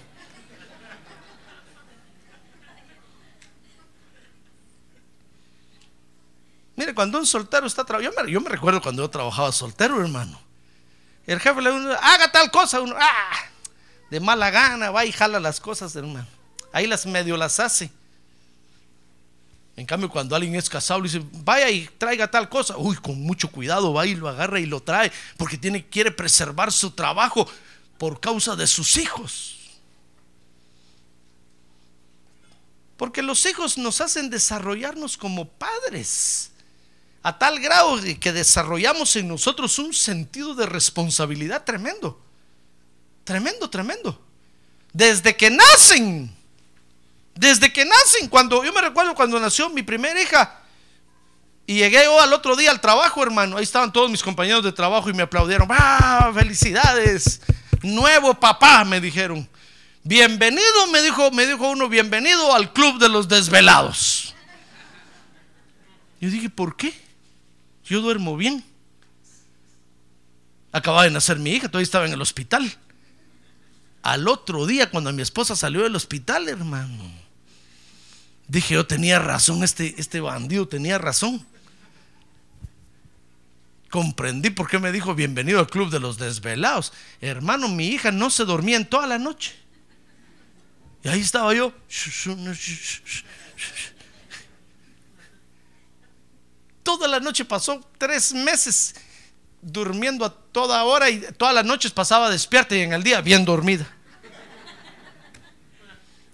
Cuando 7.01 7.19
un 7.19 7.25
soltero 7.25 7.67
está 7.67 7.83
trabajando, 7.83 8.27
yo, 8.27 8.43
me 8.43 8.51
recuerdo 8.51 8.83
cuando 8.83 9.03
yo 9.03 9.09
trabajaba 9.09 9.51
soltero, 9.53 9.99
hermano. 10.03 10.39
El 11.27 11.41
jefe 11.41 11.63
le 11.63 11.73
dice, 11.73 11.97
haga 11.99 12.31
tal 12.31 12.51
cosa, 12.51 12.79
uno, 12.79 12.95
ah, 12.95 13.37
de 14.11 14.21
mala 14.21 14.51
gana, 14.51 14.91
va 14.91 15.07
y 15.07 15.11
jala 15.11 15.41
las 15.41 15.61
cosas, 15.61 15.97
hermano. 15.97 16.27
Ahí 16.75 16.87
las 16.87 17.07
medio 17.07 17.39
las 17.39 17.59
hace. 17.59 17.91
En 19.77 19.87
cambio, 19.87 20.11
cuando 20.11 20.37
alguien 20.37 20.57
es 20.57 20.69
casado, 20.69 21.01
le 21.01 21.09
dice, 21.09 21.25
vaya 21.43 21.71
y 21.71 21.87
traiga 21.97 22.31
tal 22.31 22.51
cosa. 22.51 22.77
Uy, 22.77 22.97
con 22.97 23.19
mucho 23.19 23.51
cuidado 23.51 23.95
va 23.95 24.05
y 24.05 24.15
lo 24.15 24.29
agarra 24.29 24.61
y 24.61 24.67
lo 24.67 24.83
trae, 24.83 25.11
porque 25.39 25.57
tiene, 25.57 25.87
quiere 25.87 26.11
preservar 26.11 26.71
su 26.71 26.91
trabajo 26.91 27.49
por 27.97 28.21
causa 28.21 28.57
de 28.57 28.67
sus 28.67 28.99
hijos. 28.99 29.57
Porque 32.99 33.23
los 33.23 33.47
hijos 33.47 33.79
nos 33.79 34.03
hacen 34.03 34.29
desarrollarnos 34.29 35.17
como 35.17 35.49
padres, 35.49 36.51
a 37.23 37.39
tal 37.39 37.61
grado 37.61 37.99
que 38.19 38.33
desarrollamos 38.33 39.15
en 39.17 39.29
nosotros 39.29 39.79
un 39.79 39.93
sentido 39.93 40.55
de 40.55 40.67
responsabilidad 40.67 41.65
tremendo. 41.65 42.21
Tremendo, 43.25 43.69
tremendo. 43.69 44.21
Desde 44.93 45.37
que 45.37 45.51
nacen 45.51 46.35
desde 47.41 47.73
que 47.73 47.87
nacen, 47.87 48.29
cuando 48.29 48.63
yo 48.63 48.71
me 48.71 48.83
recuerdo 48.83 49.15
cuando 49.15 49.41
nació 49.41 49.71
mi 49.71 49.83
primera 49.83 50.21
hija. 50.21 50.61
Y 51.67 51.77
llegué 51.79 52.05
al 52.05 52.33
otro 52.35 52.55
día 52.55 52.71
al 52.71 52.83
trabajo, 52.83 53.23
hermano. 53.23 53.57
Ahí 53.57 53.63
estaban 53.63 53.91
todos 53.91 54.11
mis 54.11 54.23
compañeros 54.23 54.63
de 54.63 54.73
trabajo 54.73 55.09
y 55.09 55.15
me 55.15 55.23
aplaudieron. 55.23 55.67
¡Ah, 55.71 56.31
felicidades! 56.35 57.41
Nuevo 57.83 58.35
papá, 58.35 58.85
me 58.85 59.01
dijeron. 59.01 59.49
Bienvenido, 60.03 60.87
me 60.93 61.01
dijo, 61.01 61.31
me 61.31 61.47
dijo 61.47 61.67
uno, 61.71 61.89
bienvenido 61.89 62.55
al 62.55 62.75
club 62.75 62.99
de 62.99 63.09
los 63.09 63.27
desvelados. 63.27 64.35
Yo 66.21 66.29
dije, 66.29 66.51
¿por 66.51 66.77
qué? 66.77 66.93
Yo 67.91 68.01
duermo 68.01 68.37
bien. 68.37 68.65
Acababa 70.73 71.05
de 71.05 71.11
nacer 71.11 71.39
mi 71.39 71.51
hija, 71.51 71.69
todavía 71.69 71.85
estaba 71.85 72.07
en 72.07 72.13
el 72.13 72.23
hospital. 72.23 72.73
Al 74.03 74.29
otro 74.29 74.65
día, 74.65 74.91
cuando 74.91 75.13
mi 75.13 75.21
esposa 75.21 75.55
salió 75.55 75.83
del 75.83 75.97
hospital, 75.97 76.49
hermano, 76.49 77.21
Dije, 78.51 78.75
yo 78.75 78.85
tenía 78.85 79.21
razón, 79.21 79.63
este, 79.63 79.95
este 79.97 80.21
bandido 80.21 80.67
tenía 80.67 80.99
razón. 80.99 81.47
Comprendí 83.91 84.51
por 84.51 84.69
qué 84.69 84.81
me 84.81 84.91
dijo 84.91 85.15
bienvenido 85.15 85.61
al 85.61 85.69
club 85.69 85.89
de 85.89 86.01
los 86.01 86.19
desvelados. 86.19 86.93
Hermano, 87.21 87.69
mi 87.69 87.87
hija 87.87 88.11
no 88.11 88.29
se 88.29 88.45
dormía 88.45 88.77
en 88.77 88.87
toda 88.87 89.07
la 89.07 89.19
noche. 89.19 89.55
Y 91.05 91.09
ahí 91.09 91.21
estaba 91.21 91.55
yo. 91.55 91.73
Toda 96.91 97.07
la 97.07 97.21
noche 97.21 97.45
pasó 97.45 97.81
tres 97.99 98.33
meses 98.33 98.97
durmiendo 99.63 100.25
a 100.25 100.35
toda 100.35 100.83
hora 100.83 101.09
y 101.09 101.21
todas 101.39 101.55
las 101.55 101.65
noches 101.65 101.93
pasaba 101.93 102.29
despierta 102.29 102.75
y 102.75 102.81
en 102.81 102.93
el 102.93 103.05
día 103.05 103.21
bien 103.21 103.45
dormida. 103.45 103.89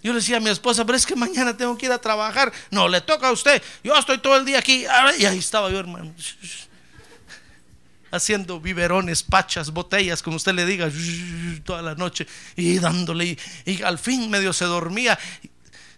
Yo 0.03 0.15
le 0.15 0.21
decía 0.21 0.39
a 0.39 0.41
mi 0.41 0.49
esposa, 0.49 0.87
pero 0.87 0.97
es 0.97 1.05
que 1.05 1.15
mañana 1.15 1.55
tengo 1.55 1.77
que 1.77 1.85
ir 1.85 1.93
a 1.93 1.99
trabajar. 1.99 2.51
No, 2.71 2.89
le 2.89 3.03
toca 3.03 3.29
a 3.29 3.33
usted. 3.33 3.63
Yo 3.85 3.95
estoy 3.99 4.17
todo 4.17 4.35
el 4.35 4.47
día 4.47 4.59
aquí. 4.59 4.87
Y 5.19 5.27
ahí 5.27 5.39
estaba 5.39 5.71
yo, 5.71 5.79
hermano. 5.79 6.15
Haciendo 8.11 8.59
biberones, 8.59 9.23
pachas, 9.23 9.71
botellas, 9.71 10.23
como 10.23 10.37
usted 10.37 10.55
le 10.55 10.65
diga, 10.65 10.91
toda 11.65 11.83
la 11.83 11.95
noche. 11.97 12.27
Y 12.57 12.79
dándole. 12.79 13.37
Y, 13.67 13.83
al 13.83 13.99
fin 13.99 14.31
medio 14.31 14.55
se 14.55 14.65
dormía. 14.65 15.19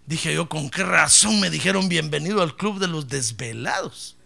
Dije 0.04 0.34
yo, 0.34 0.48
¿con 0.48 0.68
qué 0.68 0.82
razón 0.82 1.38
me 1.38 1.48
dijeron 1.48 1.88
bienvenido 1.88 2.42
al 2.42 2.56
club 2.56 2.80
de 2.80 2.88
los 2.88 3.06
desvelados? 3.06 4.17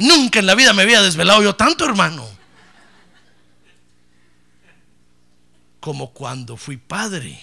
Nunca 0.00 0.38
en 0.38 0.46
la 0.46 0.54
vida 0.54 0.72
me 0.72 0.82
había 0.82 1.02
desvelado 1.02 1.42
yo 1.42 1.54
tanto, 1.54 1.84
hermano. 1.84 2.26
Como 5.78 6.14
cuando 6.14 6.56
fui 6.56 6.78
padre. 6.78 7.38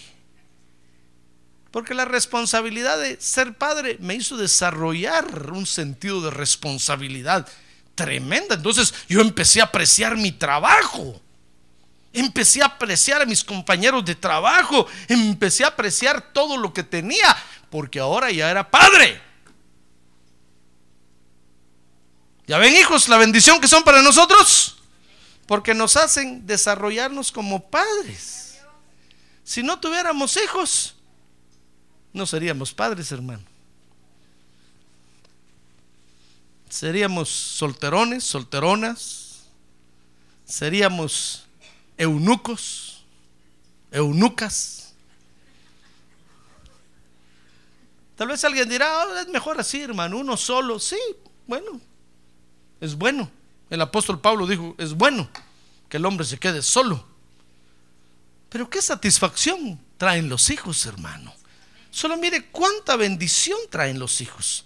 Porque 1.69 1.93
la 1.93 2.05
responsabilidad 2.05 2.97
de 2.97 3.21
ser 3.21 3.53
padre 3.59 3.97
me 3.99 4.15
hizo 4.15 4.37
desarrollar 4.37 5.51
un 5.51 5.67
sentido 5.67 6.19
de 6.21 6.31
responsabilidad 6.31 7.47
tremenda. 7.93 8.55
Entonces 8.55 8.91
yo 9.07 9.21
empecé 9.21 9.61
a 9.61 9.65
apreciar 9.65 10.17
mi 10.17 10.31
trabajo. 10.31 11.21
Empecé 12.11 12.63
a 12.63 12.65
apreciar 12.65 13.21
a 13.21 13.27
mis 13.27 13.43
compañeros 13.43 14.03
de 14.03 14.15
trabajo. 14.15 14.87
Empecé 15.07 15.63
a 15.63 15.67
apreciar 15.67 16.33
todo 16.33 16.57
lo 16.57 16.73
que 16.73 16.81
tenía. 16.81 17.37
porque 17.69 17.99
ahora 17.99 18.31
ya 18.31 18.49
era 18.49 18.71
padre. 18.71 19.26
¿Ya 22.47 22.57
ven 22.57 22.73
hijos 22.75 23.09
la 23.09 23.17
bendición 23.17 23.59
que 23.59 23.67
son 23.67 23.83
para 23.83 24.01
nosotros? 24.01 24.77
Porque 25.45 25.73
nos 25.73 25.97
hacen 25.97 26.47
desarrollarnos 26.47 27.31
como 27.31 27.69
padres. 27.69 28.59
Si 29.43 29.63
no 29.63 29.79
tuviéramos 29.79 30.37
hijos, 30.37 30.95
no 32.13 32.25
seríamos 32.25 32.73
padres, 32.73 33.11
hermano. 33.11 33.43
Seríamos 36.69 37.29
solterones, 37.29 38.23
solteronas. 38.23 39.43
Seríamos 40.45 41.45
eunucos, 41.97 43.03
eunucas. 43.91 44.93
Tal 48.15 48.29
vez 48.29 48.43
alguien 48.43 48.69
dirá, 48.69 49.01
"Ah, 49.01 49.21
es 49.21 49.27
mejor 49.27 49.59
así, 49.59 49.81
hermano, 49.81 50.17
uno 50.17 50.37
solo. 50.37 50.79
Sí, 50.79 50.97
bueno, 51.45 51.79
es 52.81 52.95
bueno. 52.95 53.29
El 53.69 53.81
apóstol 53.81 54.19
Pablo 54.19 54.47
dijo, 54.47 54.75
es 54.77 54.93
bueno 54.93 55.29
que 55.89 55.97
el 55.97 56.05
hombre 56.05 56.25
se 56.25 56.37
quede 56.37 56.61
solo. 56.61 57.05
Pero 58.49 58.69
qué 58.69 58.81
satisfacción 58.81 59.79
traen 59.97 60.29
los 60.29 60.49
hijos, 60.49 60.85
hermano. 60.85 61.33
Solo 61.91 62.17
mire 62.17 62.45
cuánta 62.45 62.95
bendición 62.95 63.57
traen 63.69 63.99
los 63.99 64.21
hijos. 64.21 64.65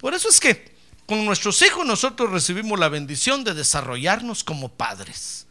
Por 0.00 0.14
eso 0.14 0.28
es 0.28 0.40
que 0.40 0.74
con 1.06 1.24
nuestros 1.24 1.62
hijos 1.62 1.86
nosotros 1.86 2.30
recibimos 2.30 2.78
la 2.78 2.88
bendición 2.88 3.44
de 3.44 3.54
desarrollarnos 3.54 4.42
como 4.42 4.68
padres. 4.68 5.46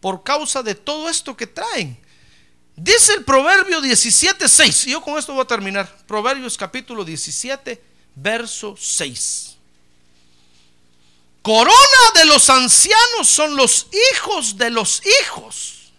Por 0.00 0.22
causa 0.22 0.62
de 0.62 0.74
todo 0.74 1.08
esto 1.08 1.36
que 1.36 1.46
traen. 1.46 1.98
Dice 2.76 3.14
el 3.14 3.24
Proverbio 3.24 3.80
17.6. 3.80 4.86
Y 4.86 4.92
yo 4.92 5.02
con 5.02 5.18
esto 5.18 5.32
voy 5.32 5.42
a 5.42 5.46
terminar. 5.46 6.04
Proverbios 6.06 6.56
capítulo 6.56 7.04
17, 7.04 7.82
verso 8.14 8.76
6. 8.78 9.49
Corona 11.42 11.74
de 12.14 12.26
los 12.26 12.50
ancianos 12.50 13.28
son 13.28 13.56
los 13.56 13.86
hijos 14.12 14.56
de 14.56 14.70
los 14.70 15.02
hijos. 15.22 15.92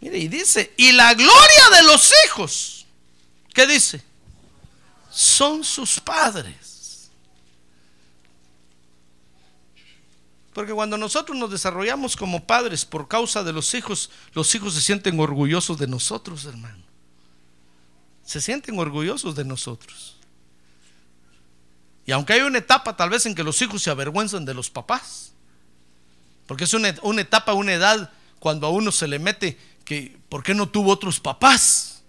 Mire, 0.00 0.18
y 0.18 0.28
dice, 0.28 0.72
y 0.76 0.92
la 0.92 1.14
gloria 1.14 1.70
de 1.76 1.82
los 1.84 2.12
hijos, 2.26 2.86
¿qué 3.54 3.66
dice? 3.66 4.02
Son 5.10 5.62
sus 5.62 6.00
padres. 6.00 7.10
Porque 10.52 10.72
cuando 10.72 10.98
nosotros 10.98 11.36
nos 11.36 11.50
desarrollamos 11.50 12.16
como 12.16 12.44
padres 12.44 12.84
por 12.84 13.08
causa 13.08 13.42
de 13.42 13.52
los 13.52 13.72
hijos, 13.74 14.10
los 14.32 14.54
hijos 14.54 14.74
se 14.74 14.82
sienten 14.82 15.18
orgullosos 15.20 15.78
de 15.78 15.86
nosotros, 15.86 16.44
hermano. 16.44 16.82
Se 18.24 18.40
sienten 18.40 18.78
orgullosos 18.78 19.34
de 19.34 19.44
nosotros. 19.44 20.16
Y 22.06 22.12
aunque 22.12 22.32
hay 22.32 22.40
una 22.40 22.58
etapa 22.58 22.96
tal 22.96 23.10
vez 23.10 23.26
en 23.26 23.34
que 23.34 23.44
los 23.44 23.60
hijos 23.62 23.82
se 23.82 23.90
avergüenzan 23.90 24.44
de 24.44 24.54
los 24.54 24.70
papás, 24.70 25.32
porque 26.46 26.64
es 26.64 26.74
una, 26.74 26.94
una 27.02 27.20
etapa, 27.22 27.52
una 27.52 27.72
edad 27.72 28.10
cuando 28.40 28.66
a 28.66 28.70
uno 28.70 28.90
se 28.90 29.06
le 29.06 29.18
mete 29.18 29.58
que, 29.84 30.18
¿por 30.28 30.42
qué 30.42 30.54
no 30.54 30.68
tuvo 30.68 30.90
otros 30.90 31.20
papás? 31.20 32.02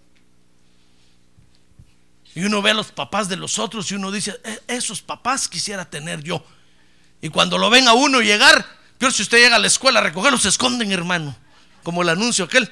Y 2.34 2.42
uno 2.44 2.60
ve 2.62 2.72
a 2.72 2.74
los 2.74 2.90
papás 2.90 3.28
de 3.28 3.36
los 3.36 3.58
otros 3.60 3.90
y 3.92 3.94
uno 3.94 4.10
dice, 4.10 4.34
"E- 4.44 4.60
esos 4.66 5.00
papás 5.00 5.48
quisiera 5.48 5.84
tener 5.88 6.22
yo. 6.22 6.44
Y 7.22 7.28
cuando 7.28 7.58
lo 7.58 7.70
ven 7.70 7.86
a 7.86 7.92
uno 7.94 8.20
llegar, 8.20 8.66
peor 8.98 9.12
si 9.12 9.22
usted 9.22 9.38
llega 9.38 9.54
a 9.56 9.60
la 9.60 9.68
escuela 9.68 10.00
a 10.00 10.02
recogerlos, 10.02 10.42
se 10.42 10.48
esconden, 10.48 10.90
hermano. 10.90 11.36
Como 11.84 12.02
el 12.02 12.08
anuncio 12.08 12.44
aquel. 12.46 12.68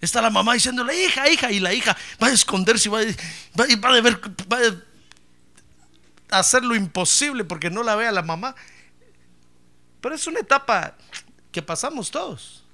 Está 0.00 0.20
la 0.20 0.30
mamá 0.30 0.54
diciéndole, 0.54 1.04
hija, 1.04 1.30
hija, 1.30 1.52
y 1.52 1.60
la 1.60 1.72
hija 1.72 1.96
va 2.22 2.26
a 2.26 2.32
esconderse 2.32 2.88
y 2.88 2.90
va 2.90 2.98
a, 3.00 3.76
va 3.76 3.96
a- 3.96 4.00
ver, 4.00 4.86
hacer 6.30 6.64
lo 6.64 6.74
imposible 6.74 7.44
porque 7.44 7.70
no 7.70 7.82
la 7.82 7.96
vea 7.96 8.12
la 8.12 8.22
mamá. 8.22 8.54
Pero 10.00 10.14
es 10.14 10.26
una 10.26 10.40
etapa 10.40 10.96
que 11.50 11.62
pasamos 11.62 12.10
todos. 12.10 12.64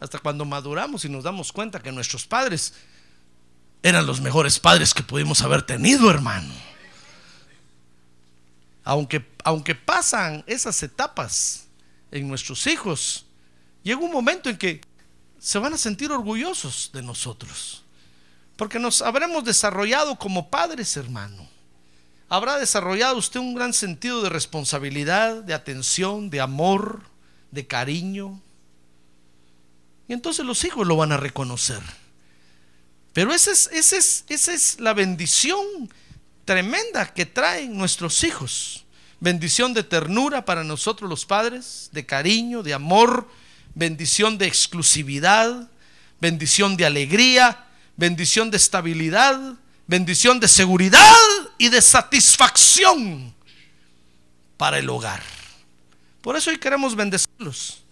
Hasta 0.00 0.18
cuando 0.18 0.44
maduramos 0.44 1.04
y 1.04 1.08
nos 1.08 1.24
damos 1.24 1.52
cuenta 1.52 1.80
que 1.80 1.90
nuestros 1.90 2.26
padres 2.26 2.74
eran 3.82 4.06
los 4.06 4.20
mejores 4.20 4.58
padres 4.58 4.94
que 4.94 5.02
pudimos 5.02 5.42
haber 5.42 5.62
tenido, 5.62 6.10
hermano. 6.10 6.52
Aunque, 8.82 9.26
aunque 9.44 9.74
pasan 9.74 10.44
esas 10.46 10.82
etapas 10.82 11.66
en 12.10 12.28
nuestros 12.28 12.66
hijos, 12.66 13.26
llega 13.82 14.00
un 14.00 14.12
momento 14.12 14.50
en 14.50 14.58
que 14.58 14.80
se 15.38 15.58
van 15.58 15.74
a 15.74 15.78
sentir 15.78 16.12
orgullosos 16.12 16.90
de 16.92 17.02
nosotros. 17.02 17.82
Porque 18.56 18.78
nos 18.78 19.02
habremos 19.02 19.44
desarrollado 19.44 20.16
como 20.16 20.48
padres, 20.48 20.96
hermano. 20.96 21.53
Habrá 22.34 22.58
desarrollado 22.58 23.16
usted 23.16 23.38
un 23.38 23.54
gran 23.54 23.72
sentido 23.72 24.20
de 24.20 24.28
responsabilidad, 24.28 25.44
de 25.44 25.54
atención, 25.54 26.30
de 26.30 26.40
amor, 26.40 27.02
de 27.52 27.68
cariño. 27.68 28.42
Y 30.08 30.14
entonces 30.14 30.44
los 30.44 30.64
hijos 30.64 30.84
lo 30.84 30.96
van 30.96 31.12
a 31.12 31.16
reconocer. 31.16 31.78
Pero 33.12 33.32
esa 33.32 33.52
es, 33.52 33.70
esa 33.72 33.96
es, 33.96 34.24
esa 34.28 34.52
es 34.52 34.80
la 34.80 34.94
bendición 34.94 35.64
tremenda 36.44 37.14
que 37.14 37.24
traen 37.24 37.78
nuestros 37.78 38.24
hijos. 38.24 38.84
Bendición 39.20 39.72
de 39.72 39.84
ternura 39.84 40.44
para 40.44 40.64
nosotros 40.64 41.08
los 41.08 41.24
padres, 41.24 41.88
de 41.92 42.04
cariño, 42.04 42.64
de 42.64 42.74
amor, 42.74 43.28
bendición 43.76 44.38
de 44.38 44.48
exclusividad, 44.48 45.70
bendición 46.20 46.76
de 46.76 46.84
alegría, 46.84 47.64
bendición 47.96 48.50
de 48.50 48.56
estabilidad, 48.56 49.54
bendición 49.86 50.40
de 50.40 50.48
seguridad 50.48 51.43
y 51.58 51.68
de 51.68 51.80
satisfacción 51.80 53.34
para 54.56 54.78
el 54.78 54.88
hogar. 54.88 55.22
Por 56.20 56.36
eso 56.36 56.50
hoy 56.50 56.58
queremos 56.58 56.96
bendecirlos 56.96 57.84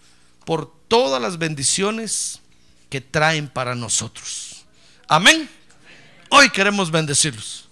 por 0.44 0.72
todas 0.88 1.20
las 1.20 1.38
bendiciones 1.38 2.40
que 2.88 3.00
traen 3.00 3.48
para 3.48 3.74
nosotros. 3.74 4.64
Amén. 5.08 5.48
Hoy 6.30 6.50
queremos 6.50 6.90
bendecirlos. 6.90 7.68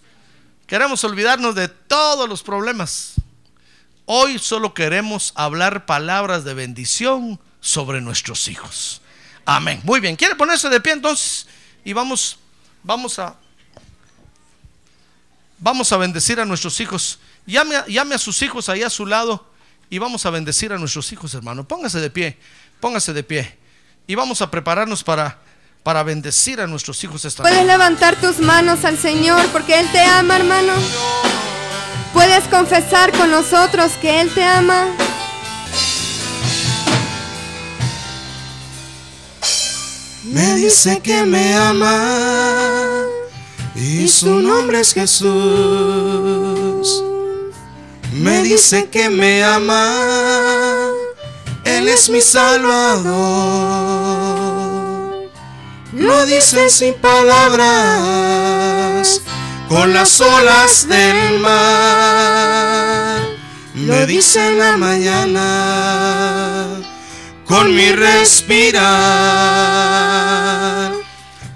Queremos 0.66 1.02
olvidarnos 1.04 1.54
de 1.54 1.68
todos 1.68 2.28
los 2.28 2.42
problemas. 2.42 3.14
Hoy 4.04 4.38
solo 4.38 4.74
queremos 4.74 5.32
hablar 5.34 5.86
palabras 5.86 6.44
de 6.44 6.54
bendición 6.54 7.40
sobre 7.60 8.00
nuestros 8.00 8.48
hijos. 8.48 9.00
Amén. 9.44 9.80
Muy 9.84 10.00
bien. 10.00 10.16
¿Quiere 10.16 10.34
ponerse 10.34 10.68
de 10.68 10.80
pie 10.80 10.92
entonces? 10.92 11.46
Y 11.84 11.92
vamos, 11.92 12.38
vamos 12.82 13.18
a, 13.18 13.36
vamos 15.60 15.92
a 15.92 15.96
bendecir 15.96 16.40
a 16.40 16.44
nuestros 16.44 16.80
hijos. 16.80 17.18
Llame, 17.46 17.76
a- 17.76 17.86
llame 17.86 18.14
a 18.14 18.18
sus 18.18 18.42
hijos 18.42 18.68
ahí 18.68 18.82
a 18.82 18.90
su 18.90 19.06
lado 19.06 19.46
y 19.88 19.98
vamos 19.98 20.26
a 20.26 20.30
bendecir 20.30 20.72
a 20.72 20.78
nuestros 20.78 21.12
hijos, 21.12 21.34
hermano. 21.34 21.66
Póngase 21.66 22.00
de 22.00 22.10
pie, 22.10 22.36
póngase 22.80 23.12
de 23.12 23.22
pie. 23.22 23.56
Y 24.06 24.14
vamos 24.16 24.42
a 24.42 24.50
prepararnos 24.50 25.04
para, 25.04 25.38
para 25.82 26.02
bendecir 26.02 26.60
a 26.60 26.66
nuestros 26.66 27.02
hijos 27.04 27.24
esta 27.24 27.42
Puedes 27.42 27.58
noche. 27.58 27.68
levantar 27.68 28.16
tus 28.20 28.38
manos 28.40 28.84
al 28.84 28.98
Señor 28.98 29.46
porque 29.52 29.78
Él 29.78 29.88
te 29.92 30.00
ama, 30.02 30.36
hermano. 30.36 30.72
Puedes 32.12 32.44
confesar 32.48 33.12
con 33.12 33.30
nosotros 33.30 33.92
que 34.00 34.20
Él 34.20 34.30
te 34.34 34.42
ama. 34.44 34.86
Me 40.24 40.54
dice 40.54 41.00
que 41.00 41.24
me 41.24 41.54
ama 41.54 43.04
y 43.80 44.06
su 44.08 44.40
nombre 44.40 44.80
es 44.80 44.92
Jesús. 44.92 45.30
Me 48.12 48.42
dice 48.42 48.90
que 48.90 49.08
me 49.08 49.42
ama, 49.42 50.90
Él 51.64 51.88
es 51.88 52.10
mi 52.10 52.20
Salvador. 52.20 53.10
Lo 55.92 56.26
dice 56.26 56.68
sin 56.68 56.94
palabras, 56.94 57.62
con 59.68 59.94
las 59.94 60.20
olas 60.20 60.86
del 60.86 61.40
mar. 61.40 63.20
Lo 63.74 64.06
dice 64.06 64.46
en 64.46 64.58
la 64.58 64.76
mañana 64.76 66.20
con 67.50 67.74
mi 67.74 67.90
respirar. 67.90 68.90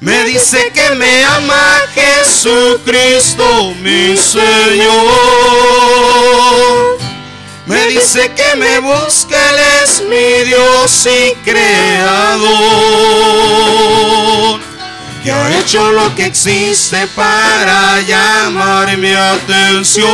Me 0.04 0.24
dice 0.24 0.70
que 0.74 0.94
me 0.96 1.24
ama 1.24 1.80
Jesucristo, 1.94 3.74
mi 3.80 4.14
Señor. 4.18 4.92
Me 7.64 7.86
dice 7.86 8.30
que 8.36 8.54
me 8.56 8.80
busca, 8.80 9.34
Él 9.50 9.56
es 9.82 10.02
mi 10.02 10.44
Dios 10.44 11.06
y 11.06 11.32
Creador. 11.36 12.44
Que 15.22 15.32
ha 15.32 15.58
hecho 15.58 15.90
lo 15.92 16.14
que 16.14 16.26
existe 16.26 17.06
para 17.16 18.02
llamar 18.02 18.94
mi 18.98 19.14
atención 19.14 20.04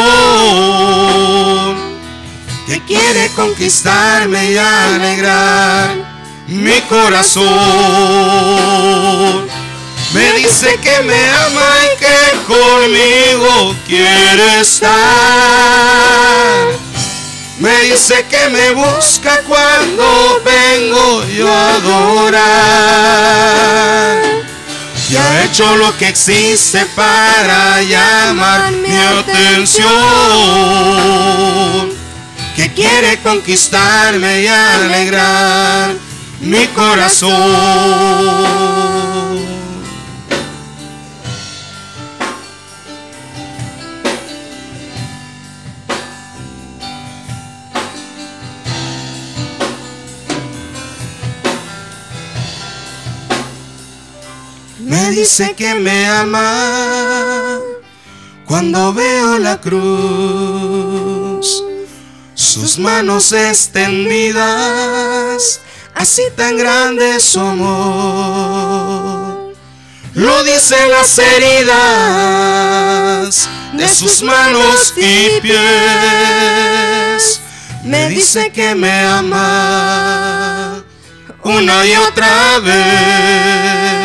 que 2.65 2.81
quiere 2.85 3.29
conquistarme 3.31 4.53
y 4.53 4.57
alegrar 4.57 5.97
mi 6.47 6.81
corazón. 6.83 7.51
Me 10.13 10.33
dice 10.33 10.77
que 10.83 11.03
me 11.03 11.15
ama 11.31 11.79
y 11.85 11.97
que 11.99 12.17
conmigo 12.45 13.77
quiere 13.87 14.61
estar. 14.61 14.91
Me 17.61 17.81
dice 17.83 18.27
que 18.29 18.49
me 18.49 18.73
busca 18.73 19.41
cuando 19.47 20.43
vengo 20.45 21.25
yo 21.27 21.49
a 21.49 21.75
adorar. 21.75 22.41
Y 25.09 25.17
ha 25.17 25.45
hecho 25.45 25.77
lo 25.77 25.97
que 25.97 26.09
existe 26.09 26.87
para 26.97 27.81
llamar 27.83 28.73
mi 28.73 28.97
atención. 28.97 29.91
Que 32.57 32.73
quiere 32.73 33.21
conquistarme 33.21 34.43
y 34.43 34.49
alegrar 34.49 35.95
mi 36.41 36.67
corazón. 36.69 37.31
Dice 55.21 55.55
que 55.55 55.75
me 55.75 56.07
ama 56.07 57.61
cuando 58.47 58.95
veo 58.95 59.39
la 59.39 59.61
cruz, 59.61 61.63
sus 62.35 62.79
manos 62.79 63.31
extendidas, 63.33 65.61
así 65.95 66.23
tan 66.35 66.57
grande 66.57 67.21
su 67.21 67.39
amor. 67.39 69.53
Lo 70.15 70.43
dicen 70.43 70.91
las 70.91 71.19
heridas 71.19 71.69
de 73.75 73.89
sus 73.91 74.23
manos 74.23 74.95
y 74.97 75.39
pies. 75.43 77.43
Me 77.85 78.09
dice 78.09 78.51
que 78.53 78.75
me 78.75 79.05
ama 79.05 80.83
una 81.45 81.87
y 81.87 81.95
otra 81.97 82.59
vez. 82.61 84.00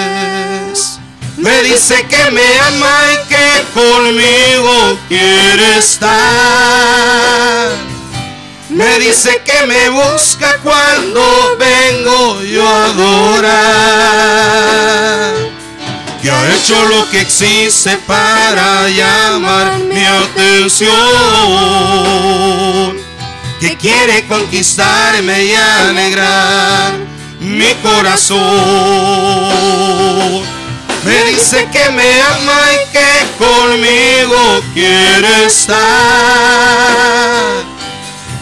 Me 1.45 1.61
dice 1.61 2.05
que 2.09 2.31
me 2.31 2.59
ama 2.61 2.97
y 3.13 3.17
que 3.27 3.63
conmigo 3.75 4.97
quiere 5.07 5.77
estar. 5.77 6.09
Me 8.69 8.97
dice 8.97 9.43
que 9.45 9.67
me 9.67 9.89
busca 9.89 10.57
cuando 10.63 11.55
vengo 11.59 12.41
yo 12.41 12.67
a 12.67 12.85
adorar. 12.85 13.45
Que 16.19 16.31
ha 16.31 16.55
hecho 16.55 16.83
lo 16.85 17.07
que 17.11 17.21
existe 17.21 17.95
para 18.07 18.89
llamar 18.89 19.77
mi 19.81 20.03
atención. 20.03 20.89
Que 23.59 23.77
quiere 23.77 24.25
conquistarme 24.25 25.43
y 25.45 25.53
alegrar 25.53 26.95
mi 27.39 27.71
corazón. 27.83 28.35
Me 31.05 31.23
dice 31.25 31.69
que 31.71 31.89
me 31.91 32.21
ama 32.23 32.59
y 32.73 32.77
que 32.91 33.07
conmigo 33.37 34.63
quiere 34.73 35.45
estar. 35.45 35.77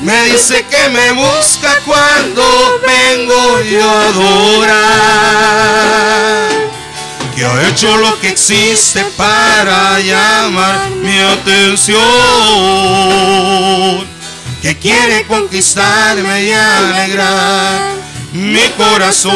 Me 0.01 0.23
dice 0.27 0.65
que 0.69 0.87
me 0.87 1.11
busca 1.11 1.81
cuando 1.85 2.79
vengo 2.87 3.61
yo 3.63 3.89
a 3.89 4.07
adorar. 4.07 4.79
Que 7.35 7.43
ha 7.45 7.67
hecho 7.67 7.97
lo 7.97 8.17
que 8.21 8.29
existe 8.29 9.03
para 9.17 9.99
llamar 9.99 10.89
mi 10.91 11.19
atención. 11.19 11.99
Que 14.61 14.77
quiere 14.79 15.25
conquistarme 15.27 16.43
y 16.45 16.53
alegrar 16.53 17.81
mi 18.31 18.69
corazón. 18.77 19.33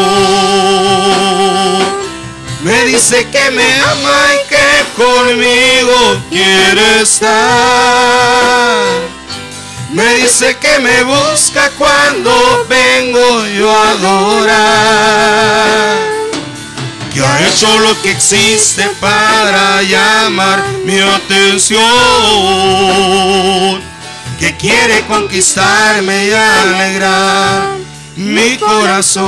Me 2.62 2.86
dice 2.86 3.28
que 3.30 3.52
me 3.52 3.82
ama 3.82 4.34
y 4.34 4.40
que 4.50 4.86
conmigo 4.96 6.18
quiere 6.30 7.02
estar. 7.02 7.38
Me 9.92 10.16
dice 10.16 10.58
que 10.58 10.80
me 10.80 11.04
busca 11.04 11.70
cuando 11.78 12.66
vengo 12.68 13.46
yo 13.48 13.72
a 13.72 13.92
adorar. 13.92 15.18
Que 17.14 17.22
ha 17.22 17.48
hecho 17.48 17.80
lo 17.80 18.02
que 18.02 18.12
existe 18.12 18.90
para 19.00 19.84
llamar 19.84 20.64
mi 20.84 21.00
atención. 21.00 21.82
Que 24.40 24.58
quiere 24.58 25.06
conquistarme 25.06 26.26
y 26.26 26.32
alegrar 26.32 27.78
mi 28.16 28.58
corazón. 28.58 29.28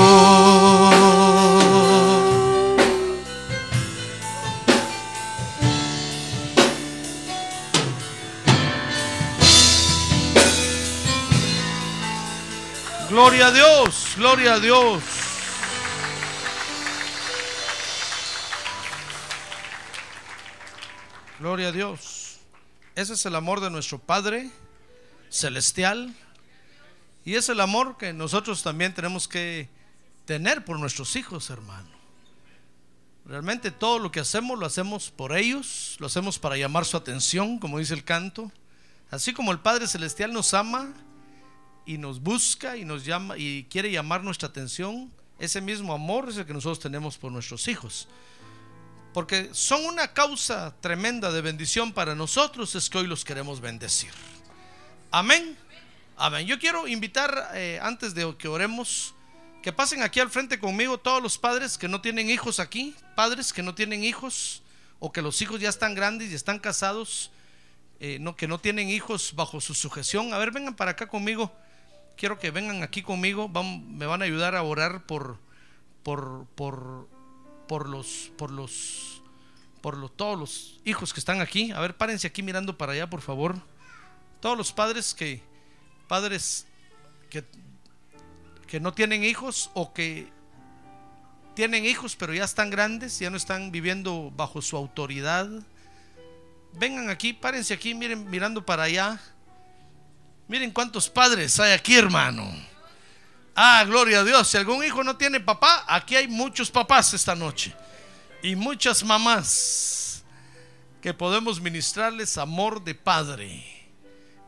Gloria 13.22 13.48
a 13.48 13.52
Dios, 13.52 14.14
gloria 14.16 14.54
a 14.54 14.60
Dios. 14.62 15.04
Gloria 21.38 21.68
a 21.68 21.72
Dios. 21.74 22.38
Ese 22.96 23.12
es 23.16 23.26
el 23.26 23.36
amor 23.36 23.60
de 23.60 23.70
nuestro 23.70 24.00
Padre 24.00 24.50
celestial. 25.30 26.16
Y 27.26 27.36
es 27.36 27.50
el 27.50 27.60
amor 27.60 27.98
que 27.98 28.14
nosotros 28.14 28.64
también 28.64 28.94
tenemos 28.94 29.28
que 29.28 29.68
tener 30.24 30.64
por 30.64 30.80
nuestros 30.80 31.18
hijos, 31.18 31.50
hermano. 31.50 31.90
Realmente 33.26 33.70
todo 33.70 34.00
lo 34.00 34.14
que 34.14 34.22
hacemos 34.22 34.58
lo 34.58 34.66
hacemos 34.66 35.12
por 35.12 35.36
ellos, 35.38 35.98
lo 36.00 36.08
hacemos 36.08 36.40
para 36.40 36.56
llamar 36.56 36.86
su 36.86 36.96
atención, 36.96 37.60
como 37.60 37.80
dice 37.80 37.96
el 37.96 38.06
canto. 38.06 38.50
Así 39.12 39.34
como 39.34 39.52
el 39.52 39.60
Padre 39.60 39.88
celestial 39.88 40.32
nos 40.32 40.54
ama, 40.54 40.94
y 41.90 41.98
nos 41.98 42.22
busca 42.22 42.78
y 42.78 42.86
nos 42.86 43.04
llama 43.04 43.36
y 43.36 43.64
quiere 43.64 43.90
llamar 43.90 44.24
nuestra 44.24 44.48
atención, 44.48 45.12
ese 45.40 45.60
mismo 45.60 45.92
amor 45.92 46.30
es 46.30 46.38
el 46.38 46.46
que 46.46 46.54
nosotros 46.54 46.80
tenemos 46.80 47.18
por 47.18 47.32
nuestros 47.32 47.68
hijos. 47.68 48.08
Porque 49.12 49.50
son 49.54 49.84
una 49.86 50.14
causa 50.14 50.76
tremenda 50.82 51.32
de 51.32 51.42
bendición 51.42 51.92
para 51.92 52.14
nosotros, 52.14 52.76
es 52.76 52.92
que 52.92 53.00
hoy 53.00 53.08
los 53.08 53.26
queremos 53.26 53.60
bendecir. 53.60 54.12
Amén. 55.10 55.58
Amén. 56.16 56.46
Yo 56.46 56.60
quiero 56.60 56.88
invitar, 56.88 57.50
eh, 57.56 57.80
antes 57.82 58.14
de 58.14 58.38
que 58.38 58.48
oremos, 58.48 59.16
que 59.64 59.74
pasen 59.74 60.04
aquí 60.04 60.20
al 60.20 60.30
frente 60.30 60.60
conmigo 60.60 61.00
todos 61.00 61.24
los 61.24 61.40
padres 61.40 61.76
que 61.76 61.88
no 61.88 62.02
tienen 62.02 62.30
hijos 62.30 62.60
aquí, 62.60 62.94
padres 63.16 63.52
que 63.52 63.64
no 63.64 63.74
tienen 63.74 64.04
hijos, 64.04 64.62
o 65.00 65.12
que 65.12 65.24
los 65.24 65.42
hijos 65.42 65.60
ya 65.60 65.70
están 65.70 65.96
grandes 65.96 66.30
y 66.30 66.36
están 66.36 66.60
casados, 66.60 67.32
eh, 68.00 68.20
no, 68.20 68.36
que 68.36 68.48
no 68.48 68.60
tienen 68.60 68.92
hijos 68.92 69.34
bajo 69.34 69.60
su 69.60 69.74
sujeción. 69.74 70.36
A 70.36 70.38
ver, 70.38 70.52
vengan 70.52 70.76
para 70.76 70.92
acá 70.92 71.08
conmigo 71.08 71.52
quiero 72.20 72.38
que 72.38 72.52
vengan 72.52 72.84
aquí 72.84 73.02
conmigo, 73.02 73.48
me 73.48 74.06
van 74.06 74.22
a 74.22 74.26
ayudar 74.26 74.54
a 74.54 74.62
orar 74.62 75.06
por, 75.06 75.38
por, 76.04 76.46
por, 76.54 77.08
por 77.66 77.88
los, 77.88 78.34
por 78.38 78.52
los, 78.52 79.24
por 79.82 79.96
los, 79.96 80.16
todos 80.18 80.38
los 80.38 80.80
hijos 80.84 81.14
que 81.14 81.22
están 81.22 81.40
aquí. 81.40 81.72
A 81.72 81.80
ver, 81.80 81.96
párense 81.96 82.28
aquí 82.28 82.44
mirando 82.44 82.78
para 82.78 82.92
allá, 82.92 83.10
por 83.10 83.22
favor. 83.22 83.56
Todos 84.42 84.58
los 84.58 84.74
padres 84.74 85.14
que, 85.14 85.42
padres 86.10 86.68
que, 87.30 87.46
que 88.68 88.82
no 88.82 88.94
tienen 88.94 89.24
hijos 89.24 89.72
o 89.74 89.94
que 89.94 90.30
tienen 91.56 91.86
hijos 91.86 92.18
pero 92.18 92.34
ya 92.34 92.44
están 92.44 92.70
grandes, 92.70 93.18
ya 93.20 93.30
no 93.30 93.38
están 93.38 93.72
viviendo 93.72 94.30
bajo 94.36 94.62
su 94.62 94.76
autoridad. 94.76 95.50
Vengan 96.74 97.10
aquí, 97.10 97.32
párense 97.32 97.74
aquí, 97.74 97.96
miren 97.96 98.30
mirando 98.30 98.66
para 98.66 98.84
allá. 98.84 99.22
Miren 100.50 100.72
cuántos 100.72 101.08
padres 101.08 101.60
hay 101.60 101.74
aquí, 101.74 101.96
hermano. 101.96 102.44
Ah, 103.56 103.84
gloria 103.86 104.22
a 104.22 104.24
Dios. 104.24 104.48
Si 104.48 104.58
algún 104.58 104.84
hijo 104.84 105.04
no 105.04 105.16
tiene 105.16 105.40
papá, 105.40 105.86
aquí 105.88 106.16
hay 106.16 106.28
muchos 106.28 106.72
papás 106.72 107.14
esta 107.14 107.36
noche. 107.36 107.72
Y 108.42 108.56
muchas 108.56 109.04
mamás 109.04 110.24
que 111.04 111.14
podemos 111.14 111.62
ministrarles 111.62 112.36
amor 112.40 112.84
de 112.84 112.96
padre. 112.96 113.64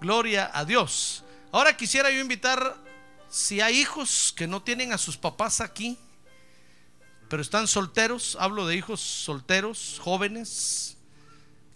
Gloria 0.01 0.49
a 0.51 0.65
Dios. 0.65 1.23
Ahora 1.51 1.77
quisiera 1.77 2.09
yo 2.09 2.19
invitar, 2.19 2.77
si 3.29 3.61
hay 3.61 3.77
hijos 3.77 4.33
que 4.35 4.47
no 4.47 4.63
tienen 4.63 4.93
a 4.93 4.97
sus 4.97 5.17
papás 5.17 5.61
aquí, 5.61 5.99
pero 7.29 7.43
están 7.43 7.67
solteros, 7.67 8.35
hablo 8.39 8.65
de 8.65 8.75
hijos 8.75 9.01
solteros, 9.01 9.99
jóvenes, 10.01 10.97